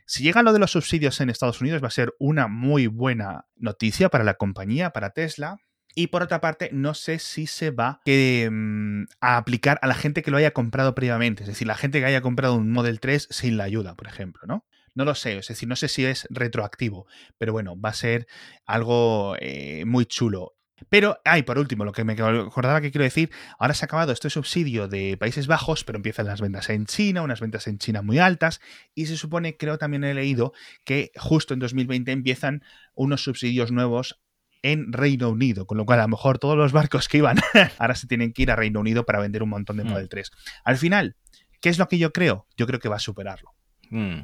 Si 0.07 0.23
llega 0.23 0.43
lo 0.43 0.53
de 0.53 0.59
los 0.59 0.73
subsidios 0.73 1.21
en 1.21 1.31
Estados 1.31 1.61
Unidos 1.61 1.83
va 1.83 1.89
a 1.89 1.93
ser 1.93 2.15
una 2.19 2.47
muy 2.47 2.87
buena 2.87 3.47
noticia 3.57 4.11
para 4.11 4.25
la 4.25 4.35
compañía, 4.35 4.91
para 4.91 5.11
Tesla. 5.11 5.57
Y 5.97 6.09
por 6.09 6.23
otra 6.23 6.41
parte, 6.41 6.71
no 6.73 6.93
sé 6.95 7.19
si 7.19 7.47
se 7.47 7.71
va 7.71 8.01
mm, 8.05 9.05
a 9.21 9.37
aplicar 9.37 9.79
a 9.81 9.87
la 9.87 9.95
gente 9.95 10.23
que 10.23 10.31
lo 10.31 10.37
haya 10.37 10.51
comprado 10.51 10.95
previamente. 10.95 11.45
Es 11.45 11.49
decir, 11.49 11.67
la 11.67 11.77
gente 11.77 12.01
que 12.01 12.07
haya 12.07 12.21
comprado 12.21 12.57
un 12.57 12.73
Model 12.73 13.01
3 13.01 13.29
sin 13.31 13.57
la 13.57 13.65
ayuda, 13.65 13.95
por 13.95 14.09
ejemplo, 14.09 14.43
¿no? 14.47 14.67
No 14.95 15.05
lo 15.05 15.15
sé, 15.15 15.39
es 15.39 15.49
decir, 15.49 15.69
no 15.69 15.77
sé 15.77 15.89
si 15.89 16.05
es 16.05 16.27
retroactivo, 16.31 17.07
pero 17.37 17.53
bueno, 17.53 17.79
va 17.81 17.89
a 17.89 17.95
ser 17.95 18.27
algo 18.65 19.37
eh, 19.41 19.85
muy 19.87 20.07
chulo. 20.07 20.55
Pero, 20.89 21.19
ay, 21.25 21.43
por 21.43 21.59
último, 21.59 21.85
lo 21.85 21.93
que 21.93 22.05
me 22.05 22.13
acordaba 22.13 22.81
que 22.81 22.91
quiero 22.91 23.05
decir, 23.05 23.31
ahora 23.59 23.75
se 23.75 23.85
ha 23.85 23.87
acabado 23.87 24.13
este 24.13 24.31
subsidio 24.31 24.89
de 24.89 25.17
Países 25.17 25.47
Bajos, 25.47 25.85
pero 25.85 25.97
empiezan 25.97 26.27
las 26.27 26.41
ventas 26.41 26.71
en 26.71 26.87
China, 26.87 27.23
unas 27.23 27.41
ventas 27.41 27.67
en 27.67 27.79
China 27.79 28.03
muy 28.03 28.19
altas, 28.19 28.61
y 28.95 29.07
se 29.07 29.17
supone, 29.17 29.57
creo 29.57 29.79
también 29.79 30.05
he 30.05 30.15
leído, 30.15 30.53
que 30.85 31.13
justo 31.17 31.55
en 31.55 31.61
2020 31.61 32.13
empiezan 32.13 32.63
unos 32.95 33.23
subsidios 33.23 33.73
nuevos 33.73 34.21
en 34.63 34.93
Reino 34.93 35.29
Unido, 35.29 35.67
con 35.67 35.77
lo 35.77 35.85
cual 35.85 36.01
a 36.01 36.05
lo 36.05 36.09
mejor 36.09 36.39
todos 36.39 36.57
los 36.57 36.73
barcos 36.73 37.09
que 37.09 37.19
iban 37.19 37.37
ahora 37.79 37.95
se 37.95 38.07
tienen 38.07 38.33
que 38.33 38.43
ir 38.43 38.51
a 38.51 38.57
Reino 38.57 38.81
Unido 38.81 39.05
para 39.05 39.21
vender 39.21 39.43
un 39.43 39.51
montón 39.51 39.77
de 39.77 39.85
mm. 39.85 39.89
Model 39.89 40.09
3. 40.09 40.31
Al 40.65 40.79
final, 40.79 41.17
¿qué 41.61 41.69
es 41.69 41.79
lo 41.79 41.87
que 41.87 41.99
yo 41.99 42.13
creo? 42.13 42.47
Yo 42.57 42.67
creo 42.67 42.81
que 42.81 42.89
va 42.89 42.97
a 42.97 43.01
superarlo. 43.01 43.55
Mm. 43.91 44.21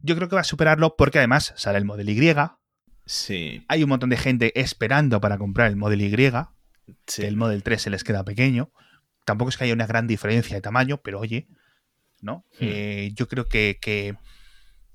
Yo 0.00 0.16
creo 0.16 0.28
que 0.28 0.34
va 0.34 0.42
a 0.42 0.44
superarlo 0.44 0.94
porque 0.96 1.18
además 1.18 1.54
sale 1.56 1.78
el 1.78 1.86
Model 1.86 2.10
Y, 2.10 2.32
Sí. 3.12 3.62
Hay 3.68 3.82
un 3.82 3.90
montón 3.90 4.08
de 4.08 4.16
gente 4.16 4.58
esperando 4.58 5.20
para 5.20 5.36
comprar 5.36 5.68
el 5.68 5.76
Model 5.76 6.00
Y. 6.00 6.14
El 7.18 7.36
Model 7.36 7.62
3 7.62 7.82
se 7.82 7.90
les 7.90 8.04
queda 8.04 8.24
pequeño. 8.24 8.72
Tampoco 9.26 9.50
es 9.50 9.58
que 9.58 9.64
haya 9.64 9.74
una 9.74 9.86
gran 9.86 10.06
diferencia 10.06 10.56
de 10.56 10.62
tamaño, 10.62 11.02
pero 11.02 11.20
oye, 11.20 11.46
¿no? 12.22 12.46
Hmm. 12.52 12.64
Eh, 12.64 13.10
yo 13.14 13.28
creo 13.28 13.44
que, 13.44 14.16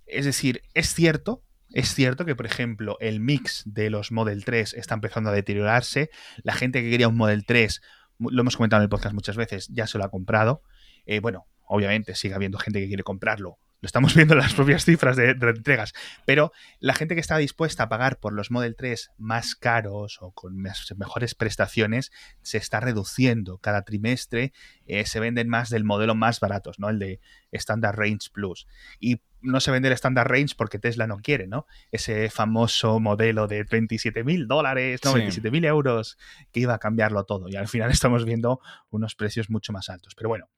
Es 0.07 0.25
decir, 0.25 0.63
es 0.73 0.95
cierto. 0.95 1.43
Es 1.69 1.93
cierto 1.93 2.25
que, 2.25 2.35
por 2.35 2.47
ejemplo, 2.47 2.97
el 3.01 3.19
mix 3.19 3.61
de 3.67 3.91
los 3.91 4.11
Model 4.11 4.45
3 4.45 4.73
está 4.73 4.95
empezando 4.95 5.29
a 5.29 5.33
deteriorarse. 5.33 6.09
La 6.41 6.53
gente 6.53 6.81
que 6.81 6.89
quería 6.89 7.09
un 7.09 7.17
Model 7.17 7.45
3, 7.45 7.81
lo 8.17 8.41
hemos 8.41 8.57
comentado 8.57 8.81
en 8.81 8.85
el 8.85 8.89
podcast 8.89 9.13
muchas 9.13 9.37
veces, 9.37 9.67
ya 9.67 9.85
se 9.85 9.99
lo 9.99 10.03
ha 10.05 10.09
comprado. 10.09 10.63
Eh, 11.05 11.19
bueno, 11.19 11.45
obviamente 11.67 12.15
sigue 12.15 12.33
habiendo 12.33 12.57
gente 12.57 12.79
que 12.79 12.87
quiere 12.87 13.03
comprarlo 13.03 13.59
lo 13.87 13.89
estamos 13.89 14.13
viendo 14.15 14.33
en 14.33 14.39
las 14.39 14.53
propias 14.53 14.83
cifras 14.83 15.15
de, 15.15 15.31
entregas. 15.31 15.93
Pero 16.25 16.51
la 16.79 16.93
gente 16.93 17.15
que 17.15 17.21
está 17.21 17.37
dispuesta 17.37 17.83
a 17.83 17.89
pagar 17.89 18.19
por 18.19 18.33
los 18.33 18.51
Model 18.51 18.75
3 18.75 19.11
más 19.17 19.55
caros 19.55 20.17
o 20.21 20.31
con 20.31 20.57
mejores 20.57 21.35
prestaciones 21.35 22.11
se 22.41 22.57
está 22.57 22.81
reduciendo. 22.81 23.59
Cada 23.59 23.83
trimestre 23.83 24.51
eh, 24.85 25.05
se 25.05 25.19
venden 25.19 25.47
más 25.47 25.69
del 25.69 25.85
modelo 25.85 26.15
más 26.15 26.39
baratos, 26.39 26.79
¿no? 26.79 26.89
El 26.89 26.99
de 26.99 27.21
Standard 27.51 27.97
Range 27.97 28.29
Plus. 28.33 28.67
Y 28.99 29.21
no 29.41 29.61
se 29.61 29.71
vende 29.71 29.87
el 29.87 29.93
Standard 29.93 30.27
Range 30.27 30.53
porque 30.57 30.79
Tesla 30.79 31.07
no 31.07 31.19
quiere, 31.19 31.47
¿no? 31.47 31.65
Ese 31.91 32.29
famoso 32.29 32.99
modelo 32.99 33.47
de 33.47 33.63
27 33.63 34.23
mil 34.23 34.47
dólares, 34.47 34.99
no, 35.05 35.13
27 35.13 35.49
mil 35.49 35.63
euros, 35.63 36.17
que 36.51 36.59
iba 36.59 36.73
a 36.73 36.79
cambiarlo 36.79 37.23
todo. 37.23 37.47
Y 37.47 37.55
al 37.55 37.69
final 37.69 37.89
estamos 37.91 38.25
viendo 38.25 38.59
unos 38.89 39.15
precios 39.15 39.49
mucho 39.49 39.71
más 39.71 39.89
altos. 39.89 40.13
Pero 40.15 40.27
bueno, 40.27 40.49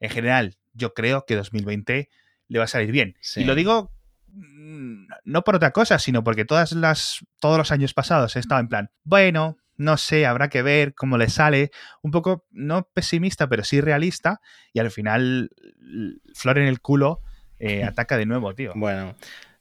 en 0.00 0.10
general, 0.10 0.58
yo 0.74 0.92
creo 0.92 1.24
que 1.26 1.34
2020 1.34 2.10
le 2.48 2.58
va 2.58 2.64
a 2.64 2.68
salir 2.68 2.90
bien. 2.90 3.16
Y 3.36 3.44
lo 3.44 3.54
digo 3.54 3.92
mm, 4.28 5.06
no 5.24 5.44
por 5.44 5.56
otra 5.56 5.70
cosa, 5.70 5.98
sino 5.98 6.24
porque 6.24 6.44
todas 6.44 6.72
las, 6.72 7.24
todos 7.38 7.58
los 7.58 7.70
años 7.70 7.94
pasados 7.94 8.36
he 8.36 8.40
estado 8.40 8.60
en 8.60 8.68
plan, 8.68 8.90
bueno, 9.04 9.58
no 9.76 9.96
sé, 9.96 10.26
habrá 10.26 10.48
que 10.48 10.62
ver 10.62 10.94
cómo 10.94 11.16
le 11.16 11.30
sale, 11.30 11.70
un 12.02 12.10
poco 12.10 12.46
no 12.50 12.88
pesimista, 12.92 13.48
pero 13.48 13.62
sí 13.62 13.80
realista, 13.80 14.40
y 14.72 14.80
al 14.80 14.90
final, 14.90 15.50
flor 16.34 16.58
en 16.58 16.66
el 16.66 16.80
culo, 16.80 17.22
eh, 17.58 17.84
ataca 17.84 18.16
de 18.16 18.26
nuevo, 18.26 18.54
tío. 18.54 18.72
Bueno, 18.74 19.16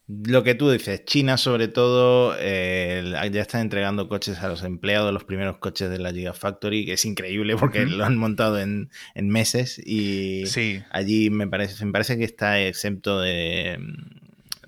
lo 0.07 0.43
que 0.43 0.55
tú 0.55 0.69
dices, 0.69 1.03
China 1.03 1.35
sobre 1.35 1.67
todo 1.67 2.33
eh, 2.39 3.03
ya 3.31 3.41
está 3.41 3.59
entregando 3.59 4.07
coches 4.07 4.39
a 4.39 4.47
los 4.47 4.63
empleados, 4.63 5.13
los 5.13 5.25
primeros 5.25 5.57
coches 5.57 5.89
de 5.89 5.99
la 5.99 6.13
Gigafactory, 6.13 6.85
que 6.85 6.93
es 6.93 7.03
increíble 7.03 7.57
porque 7.57 7.85
lo 7.85 8.05
han 8.05 8.17
montado 8.17 8.57
en, 8.59 8.89
meses 9.15 9.81
y 9.85 10.45
allí 10.91 11.29
me 11.29 11.47
parece, 11.47 11.83
me 11.85 11.91
parece 11.91 12.17
que 12.17 12.23
está 12.23 12.61
exento 12.61 13.19
de, 13.19 13.79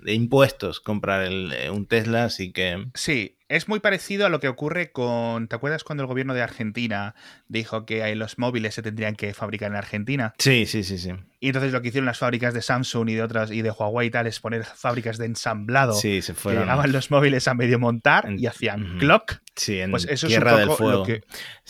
de 0.02 0.14
impuestos 0.14 0.80
comprar 0.80 1.22
el, 1.22 1.54
un 1.70 1.86
Tesla, 1.86 2.24
así 2.24 2.52
que... 2.52 2.86
Sí, 2.94 3.38
es 3.50 3.68
muy 3.68 3.80
parecido 3.80 4.26
a 4.26 4.28
lo 4.28 4.38
que 4.38 4.46
ocurre 4.46 4.92
con. 4.92 5.48
¿Te 5.48 5.56
acuerdas 5.56 5.82
cuando 5.82 6.04
el 6.04 6.06
gobierno 6.06 6.34
de 6.34 6.40
Argentina 6.40 7.16
dijo 7.48 7.84
que 7.84 8.14
los 8.14 8.38
móviles 8.38 8.74
se 8.74 8.82
tendrían 8.82 9.16
que 9.16 9.34
fabricar 9.34 9.72
en 9.72 9.76
Argentina? 9.76 10.34
Sí, 10.38 10.66
sí, 10.66 10.84
sí, 10.84 10.98
sí. 10.98 11.10
Y 11.40 11.48
entonces 11.48 11.72
lo 11.72 11.82
que 11.82 11.88
hicieron 11.88 12.06
las 12.06 12.18
fábricas 12.18 12.54
de 12.54 12.62
Samsung 12.62 13.08
y 13.08 13.14
de 13.14 13.22
otras 13.24 13.50
y 13.50 13.62
de 13.62 13.72
Huawei 13.72 14.06
y 14.06 14.10
tal 14.12 14.28
es 14.28 14.38
poner 14.38 14.64
fábricas 14.64 15.18
de 15.18 15.26
ensamblado. 15.26 15.94
Sí, 15.94 16.22
se 16.22 16.32
fueron. 16.32 16.62
llegaban 16.62 16.92
los 16.92 17.10
móviles 17.10 17.48
a 17.48 17.54
medio 17.54 17.80
montar 17.80 18.30
y 18.38 18.46
hacían 18.46 18.98
clock. 19.00 19.40
Sí, 19.56 19.80
en 19.80 19.90
pues 19.90 20.06
eso 20.08 20.28
Tierra 20.28 20.52
es 20.52 20.68
un 20.68 20.68
poco 20.68 20.84
del 20.84 20.92
Fuego. 20.92 21.04
que... 21.04 21.14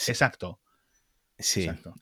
Exacto. 0.06 0.60
Sí. 1.38 1.62
Exacto. 1.62 1.94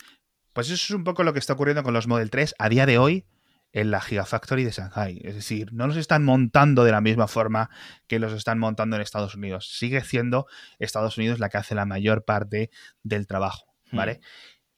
Pues 0.53 0.67
eso 0.67 0.75
es 0.75 0.91
un 0.91 1.05
poco 1.05 1.23
lo 1.23 1.33
que 1.33 1.39
está 1.39 1.53
ocurriendo 1.53 1.85
con 1.85 1.95
los 1.95 2.09
Model 2.09 2.31
3 2.31 2.57
a 2.59 2.69
día 2.69 2.85
de 2.85 2.99
hoy 2.99 3.27
en 3.73 3.91
la 3.91 4.01
Gigafactory 4.01 4.65
de 4.65 4.71
Shanghai. 4.71 5.21
Es 5.23 5.35
decir, 5.35 5.73
no 5.73 5.87
los 5.87 5.97
están 5.97 6.25
montando 6.25 6.85
de 6.85 6.93
la 6.93 7.01
misma 7.01 7.29
forma 7.29 7.71
que 8.07 8.19
los 8.19 8.33
están 8.33 8.59
montando 8.59 8.97
en 8.97 9.03
Estados 9.03 9.35
Unidos. 9.35 9.69
Sigue 9.77 10.03
siendo 10.03 10.47
Estados 10.79 11.19
Unidos 11.19 11.39
la 11.39 11.49
que 11.49 11.59
hace 11.59 11.75
la 11.75 11.85
mayor 11.85 12.25
parte 12.25 12.71
del 13.03 13.27
trabajo, 13.27 13.67
hmm. 13.91 13.97
¿vale? 13.97 14.21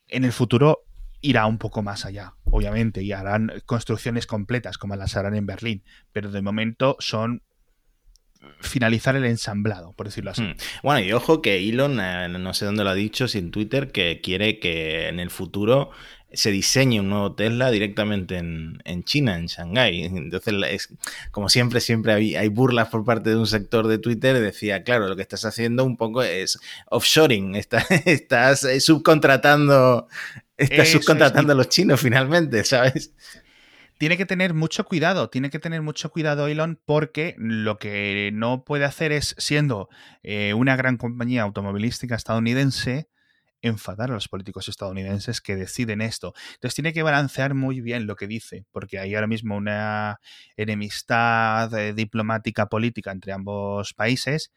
En 0.09 0.25
el 0.25 0.32
futuro 0.32 0.85
irá 1.20 1.47
un 1.47 1.59
poco 1.59 1.82
más 1.82 2.04
allá, 2.04 2.35
obviamente, 2.44 3.02
y 3.02 3.12
harán 3.12 3.52
construcciones 3.66 4.26
completas 4.26 4.78
como 4.78 4.97
las 4.97 5.16
harán 5.16 5.35
en 5.35 5.47
Berlín, 5.47 5.85
pero 6.12 6.30
de 6.30 6.42
momento 6.42 6.97
son 6.99 7.42
finalizar 8.61 9.16
el 9.16 9.26
ensamblado, 9.26 9.92
por 9.92 10.06
decirlo 10.06 10.30
así. 10.30 10.42
Hmm. 10.42 10.56
Bueno, 10.82 11.00
y 11.00 11.12
ojo 11.12 11.42
que 11.42 11.68
Elon, 11.68 12.00
eh, 12.00 12.28
no 12.28 12.54
sé 12.54 12.64
dónde 12.64 12.85
lo 12.85 12.90
ha 12.90 12.94
dicho, 12.94 13.28
si 13.28 13.38
en 13.38 13.50
Twitter, 13.50 13.92
que 13.92 14.20
quiere 14.23 14.59
que 14.59 15.09
en 15.09 15.20
el 15.20 15.30
futuro 15.30 15.90
se 16.32 16.50
diseñe 16.50 17.00
un 17.00 17.08
nuevo 17.08 17.34
Tesla 17.34 17.70
directamente 17.70 18.37
en, 18.37 19.04
China, 19.04 19.37
en 19.37 19.46
Shanghái. 19.46 20.04
Entonces, 20.04 20.54
es, 20.68 20.88
como 21.30 21.49
siempre, 21.49 21.80
siempre 21.80 22.12
hay, 22.12 22.49
burlas 22.49 22.88
por 22.88 23.04
parte 23.04 23.30
de 23.30 23.37
un 23.37 23.46
sector 23.46 23.88
de 23.88 23.99
Twitter. 23.99 24.38
Decía, 24.38 24.82
claro, 24.82 25.08
lo 25.08 25.16
que 25.16 25.22
estás 25.22 25.44
haciendo 25.44 25.84
un 25.84 25.96
poco 25.96 26.22
es 26.22 26.58
offshoring, 26.87 27.54
estás, 28.04 28.64
eh, 28.64 28.80
subcontratando, 28.80 30.08
estás 30.56 30.88
subcontratando 30.88 31.52
a 31.52 31.56
los 31.56 31.68
chinos 31.68 32.00
finalmente, 32.00 32.64
¿sabes? 32.64 33.12
Tiene 33.99 34.16
que 34.16 34.25
tener 34.25 34.54
mucho 34.54 34.87
cuidado, 34.87 35.28
tiene 35.28 35.50
que 35.50 35.58
tener 35.58 35.82
mucho 35.82 36.10
cuidado 36.10 36.46
Elon 36.46 36.80
porque 36.87 37.34
lo 37.37 37.78
que 37.78 38.30
no 38.32 38.64
puede 38.64 38.87
hacer 38.87 39.12
es, 39.12 39.34
siendo 39.37 39.90
eh, 40.22 40.54
una 40.54 40.75
gran 40.75 40.96
compañía 40.96 41.42
automovilística 41.42 42.14
estadounidense, 42.14 43.10
enfadar 43.62 44.11
a 44.11 44.14
los 44.14 44.29
políticos 44.29 44.69
estadounidenses 44.69 45.40
que 45.40 45.57
deciden 45.57 46.00
esto. 46.00 46.35
Entonces 46.55 46.75
tiene 46.75 46.93
que 46.93 47.02
balancear 47.02 47.55
muy 47.55 47.81
bien 47.81 48.07
lo 48.07 48.17
que 48.17 48.26
dice, 48.26 48.64
porque 48.71 48.99
hay 48.99 49.14
ahora 49.14 49.26
mismo 49.26 49.57
una 49.57 50.21
enemistad 50.57 51.73
eh, 51.75 51.93
diplomática 51.93 52.67
política 52.67 53.12
entre 53.12 53.33
ambos 53.33 53.95
países. 53.95 54.52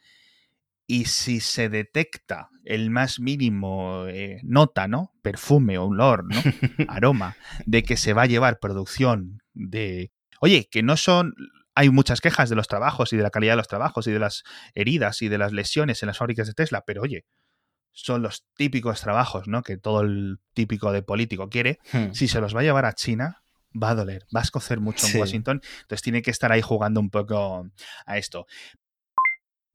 Y 0.86 1.06
si 1.06 1.40
se 1.40 1.70
detecta 1.70 2.50
el 2.66 2.90
más 2.90 3.20
mínimo 3.20 4.06
eh, 4.08 4.40
nota, 4.44 4.88
¿no? 4.88 5.14
Perfume, 5.22 5.78
olor, 5.78 6.26
¿no? 6.26 6.42
Aroma, 6.90 7.38
de 7.66 7.84
que 7.84 7.96
se 7.96 8.14
va 8.14 8.24
a 8.24 8.28
llevar 8.28 8.60
producción 8.60 9.42
de. 9.54 10.12
Oye, 10.42 10.68
que 10.70 10.84
no 10.84 10.98
son 10.98 11.34
hay 11.76 11.90
muchas 11.90 12.22
quejas 12.22 12.50
de 12.50 12.56
los 12.56 12.68
trabajos 12.68 13.14
y 13.14 13.18
de 13.18 13.24
la 13.24 13.30
calidad 13.30 13.54
de 13.54 13.58
los 13.58 13.68
trabajos 13.68 14.08
y 14.08 14.12
de 14.12 14.20
las 14.20 14.44
heridas 14.76 15.22
y 15.22 15.28
de 15.28 15.38
las 15.38 15.54
lesiones 15.54 16.04
en 16.04 16.08
las 16.08 16.18
fábricas 16.18 16.48
de 16.48 16.54
Tesla, 16.54 16.84
pero 16.86 17.02
oye, 17.02 17.26
son 17.94 18.22
los 18.22 18.46
típicos 18.56 19.02
trabajos, 19.02 19.48
¿no? 19.48 19.62
Que 19.62 19.78
todo 19.78 20.02
el 20.02 20.40
típico 20.54 20.92
de 20.92 21.04
político 21.04 21.50
quiere. 21.50 21.80
Hmm. 21.92 22.12
Si 22.12 22.28
se 22.28 22.42
los 22.42 22.56
va 22.56 22.60
a 22.60 22.64
llevar 22.64 22.86
a 22.86 22.94
China, 22.94 23.44
va 23.82 23.92
a 23.92 23.96
doler, 23.96 24.26
va 24.36 24.42
a 24.42 24.44
escocer 24.44 24.80
mucho 24.80 25.08
en 25.08 25.20
Washington. 25.20 25.62
Entonces 25.82 26.02
tiene 26.02 26.22
que 26.22 26.32
estar 26.32 26.52
ahí 26.52 26.62
jugando 26.62 27.00
un 27.00 27.10
poco 27.10 27.68
a 28.06 28.18
esto. 28.18 28.46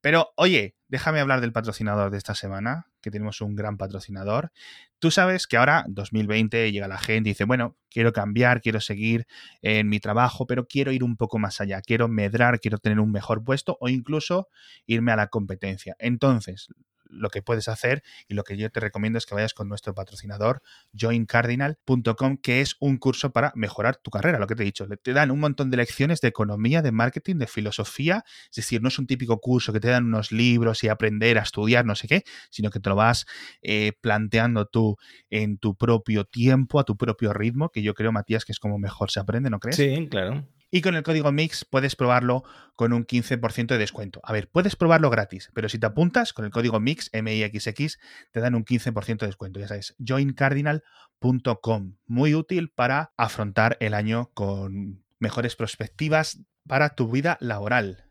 Pero, 0.00 0.32
oye, 0.36 0.76
déjame 0.86 1.18
hablar 1.18 1.40
del 1.40 1.52
patrocinador 1.52 2.10
de 2.10 2.18
esta 2.18 2.34
semana, 2.34 2.86
que 3.00 3.10
tenemos 3.10 3.40
un 3.40 3.56
gran 3.56 3.76
patrocinador. 3.76 4.52
Tú 5.00 5.10
sabes 5.10 5.48
que 5.48 5.56
ahora, 5.56 5.84
2020, 5.88 6.70
llega 6.70 6.86
la 6.86 6.98
gente 6.98 7.30
y 7.30 7.32
dice, 7.32 7.44
bueno, 7.44 7.76
quiero 7.90 8.12
cambiar, 8.12 8.60
quiero 8.60 8.80
seguir 8.80 9.26
en 9.60 9.88
mi 9.88 9.98
trabajo, 9.98 10.46
pero 10.46 10.66
quiero 10.66 10.92
ir 10.92 11.02
un 11.02 11.16
poco 11.16 11.38
más 11.38 11.60
allá, 11.60 11.82
quiero 11.82 12.06
medrar, 12.06 12.60
quiero 12.60 12.78
tener 12.78 13.00
un 13.00 13.10
mejor 13.10 13.42
puesto 13.42 13.76
o 13.80 13.88
incluso 13.88 14.48
irme 14.86 15.10
a 15.10 15.16
la 15.16 15.26
competencia. 15.26 15.96
Entonces, 15.98 16.68
lo 17.08 17.30
que 17.30 17.42
puedes 17.42 17.68
hacer 17.68 18.02
y 18.26 18.34
lo 18.34 18.44
que 18.44 18.56
yo 18.56 18.70
te 18.70 18.80
recomiendo 18.80 19.18
es 19.18 19.26
que 19.26 19.34
vayas 19.34 19.54
con 19.54 19.68
nuestro 19.68 19.94
patrocinador 19.94 20.62
joincardinal.com 20.92 22.36
que 22.42 22.60
es 22.60 22.76
un 22.80 22.98
curso 22.98 23.32
para 23.32 23.52
mejorar 23.54 23.96
tu 23.96 24.10
carrera, 24.10 24.38
lo 24.38 24.46
que 24.46 24.54
te 24.54 24.62
he 24.62 24.66
dicho. 24.66 24.86
Te 25.02 25.12
dan 25.12 25.30
un 25.30 25.40
montón 25.40 25.70
de 25.70 25.76
lecciones 25.76 26.20
de 26.20 26.28
economía, 26.28 26.82
de 26.82 26.92
marketing, 26.92 27.36
de 27.36 27.46
filosofía, 27.46 28.24
es 28.50 28.56
decir, 28.56 28.82
no 28.82 28.88
es 28.88 28.98
un 28.98 29.06
típico 29.06 29.38
curso 29.40 29.72
que 29.72 29.80
te 29.80 29.88
dan 29.88 30.06
unos 30.06 30.32
libros 30.32 30.84
y 30.84 30.88
aprender 30.88 31.38
a 31.38 31.42
estudiar, 31.42 31.84
no 31.84 31.94
sé 31.94 32.08
qué, 32.08 32.22
sino 32.50 32.70
que 32.70 32.80
te 32.80 32.88
lo 32.88 32.96
vas 32.96 33.26
eh, 33.62 33.92
planteando 34.00 34.66
tú 34.66 34.96
en 35.30 35.58
tu 35.58 35.76
propio 35.76 36.24
tiempo, 36.24 36.80
a 36.80 36.84
tu 36.84 36.96
propio 36.96 37.32
ritmo, 37.32 37.70
que 37.70 37.82
yo 37.82 37.94
creo, 37.94 38.12
Matías, 38.12 38.44
que 38.44 38.52
es 38.52 38.58
como 38.58 38.78
mejor 38.78 39.10
se 39.10 39.20
aprende, 39.20 39.50
¿no 39.50 39.58
crees? 39.58 39.76
Sí, 39.76 40.08
claro 40.10 40.46
y 40.70 40.82
con 40.82 40.94
el 40.94 41.02
código 41.02 41.32
MIX 41.32 41.64
puedes 41.64 41.96
probarlo 41.96 42.44
con 42.74 42.92
un 42.92 43.06
15% 43.06 43.66
de 43.66 43.78
descuento. 43.78 44.20
A 44.22 44.32
ver, 44.32 44.48
puedes 44.50 44.76
probarlo 44.76 45.10
gratis, 45.10 45.50
pero 45.54 45.68
si 45.68 45.78
te 45.78 45.86
apuntas 45.86 46.32
con 46.32 46.44
el 46.44 46.50
código 46.50 46.80
MIX, 46.80 47.10
M-I-X-X, 47.12 47.98
te 48.32 48.40
dan 48.40 48.54
un 48.54 48.64
15% 48.64 49.18
de 49.18 49.26
descuento. 49.26 49.60
Ya 49.60 49.68
sabes, 49.68 49.94
joincardinal.com. 49.98 51.96
Muy 52.06 52.34
útil 52.34 52.70
para 52.70 53.12
afrontar 53.16 53.76
el 53.80 53.94
año 53.94 54.30
con 54.34 55.04
mejores 55.18 55.56
perspectivas 55.56 56.40
para 56.66 56.90
tu 56.90 57.10
vida 57.10 57.38
laboral. 57.40 58.08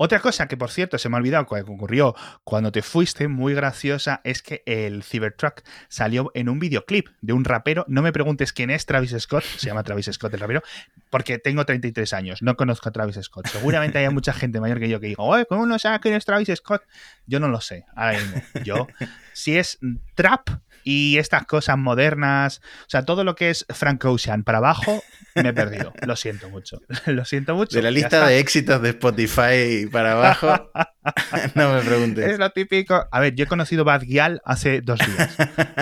Otra 0.00 0.20
cosa 0.20 0.46
que, 0.46 0.56
por 0.56 0.70
cierto, 0.70 0.96
se 0.96 1.08
me 1.08 1.16
ha 1.16 1.18
olvidado 1.18 1.46
que 1.46 1.60
ocurrió 1.60 2.14
cuando 2.44 2.70
te 2.70 2.82
fuiste, 2.82 3.26
muy 3.26 3.52
graciosa, 3.52 4.20
es 4.22 4.42
que 4.42 4.62
el 4.64 5.02
Cybertruck 5.02 5.62
salió 5.88 6.30
en 6.34 6.48
un 6.48 6.60
videoclip 6.60 7.08
de 7.20 7.32
un 7.32 7.44
rapero. 7.44 7.84
No 7.88 8.00
me 8.00 8.12
preguntes 8.12 8.52
quién 8.52 8.70
es 8.70 8.86
Travis 8.86 9.16
Scott, 9.18 9.42
se 9.42 9.66
llama 9.66 9.82
Travis 9.82 10.08
Scott 10.12 10.32
el 10.34 10.38
rapero, 10.38 10.62
porque 11.10 11.38
tengo 11.38 11.64
33 11.64 12.12
años, 12.12 12.42
no 12.42 12.56
conozco 12.56 12.88
a 12.88 12.92
Travis 12.92 13.18
Scott. 13.22 13.46
Seguramente 13.48 13.98
haya 13.98 14.10
mucha 14.10 14.32
gente 14.32 14.60
mayor 14.60 14.78
que 14.78 14.88
yo 14.88 15.00
que 15.00 15.08
diga, 15.08 15.22
oye, 15.22 15.46
¿cómo 15.46 15.66
no 15.66 15.78
sabes 15.78 16.00
quién 16.00 16.14
es 16.14 16.24
Travis 16.24 16.50
Scott? 16.56 16.82
Yo 17.26 17.40
no 17.40 17.48
lo 17.48 17.60
sé, 17.60 17.84
ahora 17.94 18.18
mismo. 18.18 18.42
Yo, 18.64 18.86
si 19.32 19.56
es 19.56 19.78
trap 20.14 20.48
y 20.84 21.18
estas 21.18 21.46
cosas 21.46 21.76
modernas, 21.76 22.60
o 22.82 22.88
sea, 22.88 23.04
todo 23.04 23.24
lo 23.24 23.34
que 23.34 23.50
es 23.50 23.66
Frank 23.68 24.04
Ocean 24.04 24.44
para 24.44 24.58
abajo, 24.58 25.02
me 25.34 25.50
he 25.50 25.52
perdido. 25.52 25.92
Lo 26.06 26.16
siento 26.16 26.48
mucho. 26.48 26.80
Lo 27.06 27.24
siento 27.24 27.54
mucho. 27.54 27.76
De 27.76 27.82
la 27.82 27.90
lista 27.90 28.26
de 28.26 28.38
éxitos 28.38 28.80
de 28.80 28.90
Spotify 28.90 29.86
para 29.90 30.12
abajo, 30.12 30.70
no 31.54 31.74
me 31.74 31.82
preguntes. 31.82 32.30
Es 32.30 32.38
lo 32.38 32.50
típico. 32.50 33.06
A 33.10 33.20
ver, 33.20 33.34
yo 33.34 33.44
he 33.44 33.46
conocido 33.48 33.84
Bad 33.84 34.02
Gyal 34.02 34.40
hace 34.44 34.80
dos 34.80 34.98
días, 34.98 35.36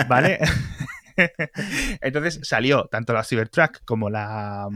¿vale? 0.07 0.39
Entonces 2.01 2.39
salió 2.43 2.85
tanto 2.85 3.13
la 3.13 3.23
Cybertruck 3.23 3.83
como 3.85 4.09
la. 4.09 4.67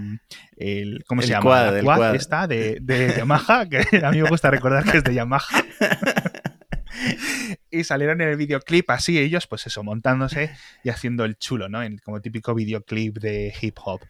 El, 0.58 1.04
¿Cómo 1.08 1.22
se 1.22 1.30
llama? 1.30 1.72
la 1.72 1.82
quad, 1.84 2.16
esta 2.16 2.48
de, 2.48 2.80
de 2.82 3.14
Yamaha, 3.18 3.68
que 3.70 4.04
a 4.04 4.12
mí 4.12 4.22
me 4.22 4.30
gusta 4.30 4.50
recordar 4.50 4.84
que 4.84 4.98
es 4.98 5.04
de 5.04 5.14
Yamaha. 5.14 5.66
y 7.72 7.84
salieron 7.84 8.22
en 8.22 8.30
el 8.30 8.38
videoclip 8.38 8.90
así 8.90 9.18
ellos, 9.18 9.48
pues 9.48 9.66
eso, 9.68 9.84
montándose 9.84 10.52
y 10.84 10.90
haciendo 10.90 11.26
el 11.26 11.38
chulo, 11.38 11.70
¿no? 11.70 11.82
En, 11.84 11.98
como 12.00 12.22
típico 12.22 12.54
videoclip 12.54 13.18
de 13.20 13.54
hip 13.62 13.78
hop. 13.84 14.02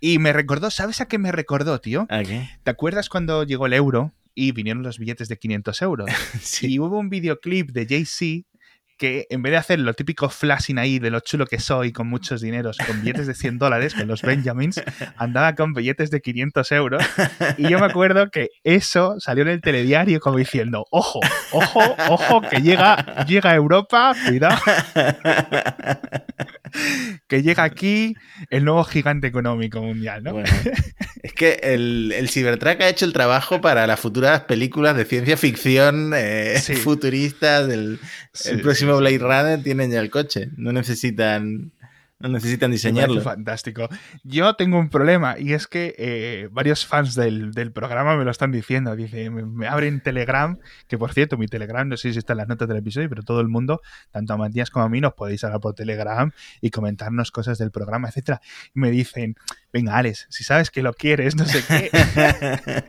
Y 0.00 0.18
me 0.18 0.32
recordó, 0.32 0.70
¿sabes 0.70 1.00
a 1.00 1.06
qué 1.06 1.18
me 1.18 1.32
recordó, 1.32 1.80
tío? 1.80 2.06
¿Te 2.62 2.70
acuerdas 2.70 3.08
cuando 3.08 3.44
llegó 3.44 3.66
el 3.66 3.72
euro 3.72 4.12
y 4.34 4.52
vinieron 4.52 4.82
los 4.82 4.98
billetes 4.98 5.28
de 5.28 5.38
500 5.38 5.82
euros? 5.82 6.10
sí. 6.40 6.74
Y 6.74 6.78
hubo 6.78 6.98
un 6.98 7.08
videoclip 7.08 7.70
de 7.70 7.86
Jay-Z 7.86 8.46
que 8.96 9.26
en 9.30 9.42
vez 9.42 9.52
de 9.52 9.56
hacer 9.56 9.80
lo 9.80 9.94
típico 9.94 10.28
flashing 10.28 10.78
ahí 10.78 10.98
de 10.98 11.10
lo 11.10 11.20
chulo 11.20 11.46
que 11.46 11.58
soy 11.58 11.92
con 11.92 12.06
muchos 12.06 12.40
dineros, 12.40 12.78
con 12.78 13.00
billetes 13.00 13.26
de 13.26 13.34
100 13.34 13.58
dólares, 13.58 13.94
con 13.94 14.06
los 14.06 14.22
Benjamins, 14.22 14.82
andaba 15.16 15.54
con 15.54 15.72
billetes 15.72 16.10
de 16.10 16.20
500 16.20 16.72
euros. 16.72 17.04
Y 17.58 17.68
yo 17.68 17.78
me 17.78 17.86
acuerdo 17.86 18.30
que 18.30 18.48
eso 18.62 19.16
salió 19.18 19.42
en 19.42 19.48
el 19.50 19.60
telediario 19.60 20.20
como 20.20 20.38
diciendo, 20.38 20.86
ojo, 20.90 21.20
ojo, 21.52 21.80
ojo, 22.08 22.40
que 22.42 22.60
llega, 22.60 23.24
llega 23.26 23.54
Europa, 23.54 24.14
cuidado. 24.26 24.58
que 27.28 27.42
llega 27.42 27.62
aquí 27.62 28.14
el 28.50 28.64
nuevo 28.64 28.84
gigante 28.84 29.26
económico 29.26 29.82
mundial, 29.82 30.22
¿no? 30.22 30.40
es 31.22 31.32
que 31.32 31.60
el, 31.62 32.12
el 32.12 32.28
Cybertruck 32.28 32.80
ha 32.80 32.88
hecho 32.88 33.04
el 33.04 33.12
trabajo 33.12 33.60
para 33.60 33.86
las 33.86 34.00
futuras 34.00 34.42
películas 34.42 34.96
de 34.96 35.04
ciencia 35.04 35.36
ficción 35.36 36.12
eh, 36.14 36.60
futuristas 36.82 37.66
del 37.66 37.98
próximo 38.62 38.96
Blade 38.96 39.18
Runner 39.18 39.62
tienen 39.62 39.90
ya 39.90 40.00
el 40.00 40.10
coche. 40.10 40.50
No 40.56 40.72
necesitan. 40.72 41.72
No 42.24 42.30
necesitan 42.30 42.70
diseñarlo. 42.70 43.20
Fantástico. 43.20 43.86
Yo 44.22 44.54
tengo 44.54 44.78
un 44.78 44.88
problema 44.88 45.38
y 45.38 45.52
es 45.52 45.66
que 45.66 45.94
eh, 45.98 46.48
varios 46.50 46.86
fans 46.86 47.14
del, 47.14 47.52
programa 47.74 48.16
me 48.16 48.24
lo 48.24 48.30
están 48.30 48.50
diciendo. 48.50 48.96
Dice, 48.96 49.28
me, 49.28 49.66
abren 49.66 50.00
Telegram, 50.00 50.58
que 50.88 50.96
por 50.96 51.12
cierto, 51.12 51.36
mi 51.36 51.48
Telegram, 51.48 51.86
no 51.86 51.98
sé 51.98 52.14
si 52.14 52.18
está 52.18 52.32
en 52.32 52.38
las 52.38 52.48
notas 52.48 52.66
del 52.66 52.78
episodio, 52.78 53.10
pero 53.10 53.24
todo 53.24 53.42
el 53.42 53.48
mundo, 53.48 53.82
tanto 54.10 54.32
a 54.32 54.38
Matías 54.38 54.70
como 54.70 54.86
a 54.86 54.88
mí, 54.88 55.02
nos 55.02 55.12
podéis 55.12 55.44
hablar 55.44 55.60
por 55.60 55.74
Telegram 55.74 56.32
y 56.62 56.70
comentarnos 56.70 57.30
cosas 57.30 57.58
del 57.58 57.70
programa, 57.70 58.08
etcétera. 58.08 58.40
Y 58.74 58.80
me 58.80 58.90
dicen, 58.90 59.36
venga, 59.70 59.98
Alex, 59.98 60.26
si 60.30 60.44
sabes 60.44 60.70
que 60.70 60.80
lo 60.80 60.94
quieres, 60.94 61.36
no 61.36 61.44
sé 61.44 61.62
qué. 61.68 62.84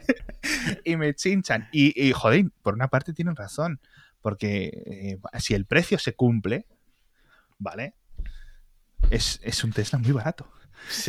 y 0.85 0.95
me 0.95 1.13
chinchan. 1.13 1.67
Y, 1.73 2.13
joder, 2.13 2.45
por 2.61 2.73
una 2.73 2.87
parte 2.87 3.11
tienen 3.11 3.35
razón, 3.35 3.81
porque 4.21 4.71
eh, 4.85 5.39
si 5.39 5.55
el 5.55 5.65
precio 5.65 5.99
se 5.99 6.13
cumple, 6.13 6.67
¿vale? 7.57 7.95
Es, 9.09 9.63
un 9.63 9.71
Tesla 9.71 9.99
muy 9.99 10.11
barato. 10.11 10.51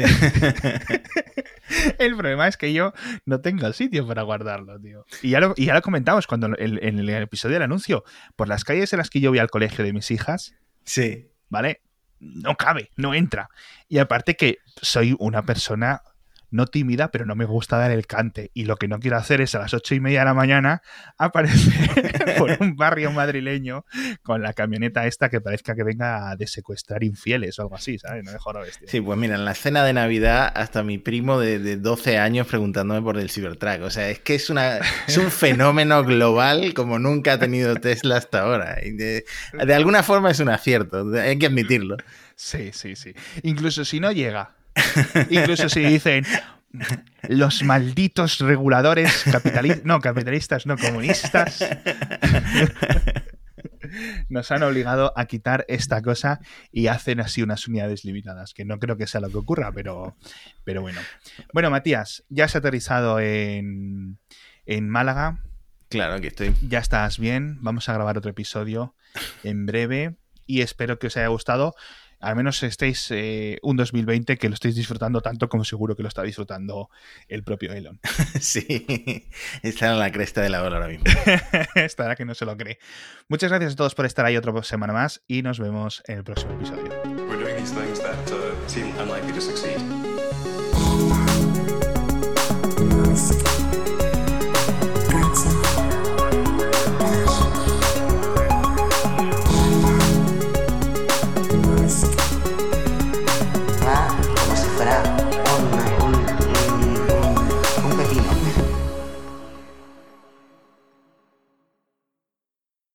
el 1.99 2.17
problema 2.17 2.49
es 2.49 2.57
que 2.57 2.73
yo 2.73 2.95
no 3.27 3.41
tengo 3.41 3.71
sitio 3.73 4.07
para 4.07 4.23
guardarlo, 4.23 4.81
tío. 4.81 5.05
Y 5.23 5.31
ya 5.31 5.41
lo, 5.41 5.53
y 5.57 5.67
ya 5.67 5.75
lo 5.75 5.83
comentamos 5.83 6.27
cuando 6.27 6.49
en 6.59 6.99
el 6.99 7.09
episodio 7.11 7.55
del 7.55 7.65
anuncio. 7.65 8.05
Por 8.37 8.49
las 8.49 8.65
calles 8.65 8.93
en 8.93 8.99
las 8.99 9.11
que 9.11 9.21
yo 9.21 9.31
voy 9.31 9.39
al 9.39 9.51
colegio 9.51 9.85
de 9.85 9.93
mis 9.93 10.11
hijas. 10.11 10.55
Sí. 10.85 11.31
¿Vale? 11.49 11.83
No 12.19 12.57
cabe, 12.57 12.91
no 12.97 13.15
entra. 13.15 13.51
Y 13.89 13.99
aparte 13.99 14.37
que 14.37 14.59
soy 14.81 15.15
una 15.19 15.43
persona 15.43 16.03
no 16.57 16.67
tímida, 16.67 17.11
pero 17.11 17.27
no 17.27 17.37
me 17.37 17.45
gusta 17.45 17.77
dar 17.79 17.91
el 17.91 18.07
cante. 18.07 18.51
Y 18.55 18.65
lo 18.65 18.77
que 18.77 18.89
no 18.89 18.99
quiero 18.99 19.17
hacer 19.17 19.41
es 19.41 19.55
a 19.55 19.61
las 19.61 19.75
ocho 19.75 19.95
y 19.95 20.01
media 20.01 20.21
de 20.21 20.25
la 20.27 20.35
mañana 20.35 20.83
aparecer 21.19 22.35
por 22.39 22.57
un 22.61 22.77
barrio 22.77 23.13
madrileño 23.13 23.85
con 24.23 24.43
la 24.43 24.53
camioneta 24.53 25.07
esta 25.07 25.29
que 25.29 25.41
parezca 25.41 25.75
que 25.75 25.85
venga 25.85 26.31
a 26.31 26.37
secuestrar 26.47 27.05
infieles 27.05 27.59
o 27.59 27.63
algo 27.63 27.77
así, 27.77 27.99
¿sabes? 27.99 28.25
No 28.25 28.33
mejor 28.33 28.61
bestia. 28.61 28.89
Sí, 28.89 29.01
pues 29.01 29.19
mira, 29.19 29.37
en 29.37 29.45
la 29.45 29.55
cena 29.55 29.85
de 29.85 29.93
Navidad 29.93 30.51
hasta 30.55 30.83
mi 30.83 30.99
primo 30.99 31.39
de, 31.39 31.59
de 31.59 31.77
12 31.77 32.19
años 32.19 32.47
preguntándome 32.47 33.03
por 33.03 33.19
el 33.19 33.31
Cybertruck. 33.31 33.83
O 33.83 33.91
sea, 33.91 34.09
es 34.11 34.21
que 34.21 34.35
es, 34.35 34.51
una, 34.51 34.79
es 35.07 35.17
un 35.17 35.31
fenómeno 35.31 36.05
global 36.05 36.75
como 36.75 36.99
nunca 36.99 37.35
ha 37.35 37.39
tenido 37.39 37.77
Tesla 37.77 38.17
hasta 38.17 38.43
ahora. 38.43 38.79
Y 38.83 38.93
de, 38.93 39.25
de 39.53 39.75
alguna 39.75 40.03
forma 40.03 40.31
es 40.31 40.41
un 40.41 40.49
acierto, 40.49 41.07
hay 41.15 41.39
que 41.39 41.47
admitirlo. 41.47 41.97
Sí, 42.35 42.71
sí, 42.73 42.97
sí. 42.97 43.15
Incluso 43.43 43.85
si 43.85 43.99
no 43.99 44.13
llega 44.13 44.56
Incluso 45.31 45.69
si 45.69 45.81
dicen 45.81 46.25
los 47.29 47.63
malditos 47.63 48.39
reguladores 48.41 49.25
capitalistas, 49.31 49.85
no, 49.85 50.01
capitalistas, 50.01 50.67
no 50.67 50.77
comunistas, 50.77 51.65
nos 54.29 54.51
han 54.51 54.63
obligado 54.63 55.13
a 55.17 55.27
quitar 55.27 55.65
esta 55.69 56.03
cosa 56.03 56.41
y 56.73 56.89
hacen 56.89 57.21
así 57.21 57.43
unas 57.43 57.67
unidades 57.67 58.05
limitadas, 58.05 58.55
que 58.55 58.65
no 58.65 58.79
creo 58.79 58.97
que 58.97 59.07
sea 59.07 59.21
lo 59.21 59.31
que 59.31 59.39
ocurra, 59.39 59.73
pero, 59.73 60.17
pero 60.65 60.83
bueno. 60.83 61.01
Bueno, 61.53 61.71
Matías, 61.71 62.25
ya 62.29 62.45
has 62.45 62.57
aterrizado 62.57 63.21
en, 63.21 64.19
en 64.67 64.89
Málaga. 64.89 65.39
Claro, 65.89 66.21
que 66.21 66.29
estoy. 66.29 66.55
Ya 66.63 66.81
estás 66.81 67.19
bien, 67.19 67.59
vamos 67.61 67.89
a 67.89 67.95
grabar 67.95 68.19
otro 68.19 68.31
episodio 68.31 68.95
en 69.45 69.67
breve 69.67 70.17
y 70.47 70.61
espero 70.61 70.99
que 70.99 71.07
os 71.09 71.17
haya 71.17 71.29
gustado 71.29 71.75
al 72.21 72.37
menos 72.37 72.63
estéis 72.63 73.11
eh, 73.11 73.59
un 73.63 73.77
2020 73.77 74.37
que 74.37 74.49
lo 74.49 74.55
estéis 74.55 74.75
disfrutando 74.75 75.21
tanto 75.21 75.49
como 75.49 75.65
seguro 75.65 75.97
que 75.97 76.03
lo 76.03 76.09
está 76.09 76.23
disfrutando 76.23 76.91
el 77.29 77.43
propio 77.43 77.73
Elon. 77.73 78.01
Sí, 78.41 78.67
está 79.63 79.93
en 79.93 79.99
la 79.99 80.13
cresta 80.13 80.43
de 80.43 80.51
la 80.51 80.63
ola 80.63 80.77
ahora 80.77 80.89
mismo. 80.89 81.05
Estará 81.75 82.15
que 82.15 82.25
no 82.25 82.35
se 82.35 82.45
lo 82.45 82.57
cree. 82.57 82.79
Muchas 83.29 83.51
gracias 83.51 83.73
a 83.73 83.77
todos 83.77 83.95
por 83.95 84.07
estar 84.07 84.25
ahí 84.25 84.37
otra 84.37 84.53
semana 84.63 84.93
más 84.93 85.23
y 85.27 85.43
nos 85.43 85.59
vemos 85.59 86.03
en 86.07 86.19
el 86.19 86.25
próximo 86.25 86.53
episodio. 86.53 86.91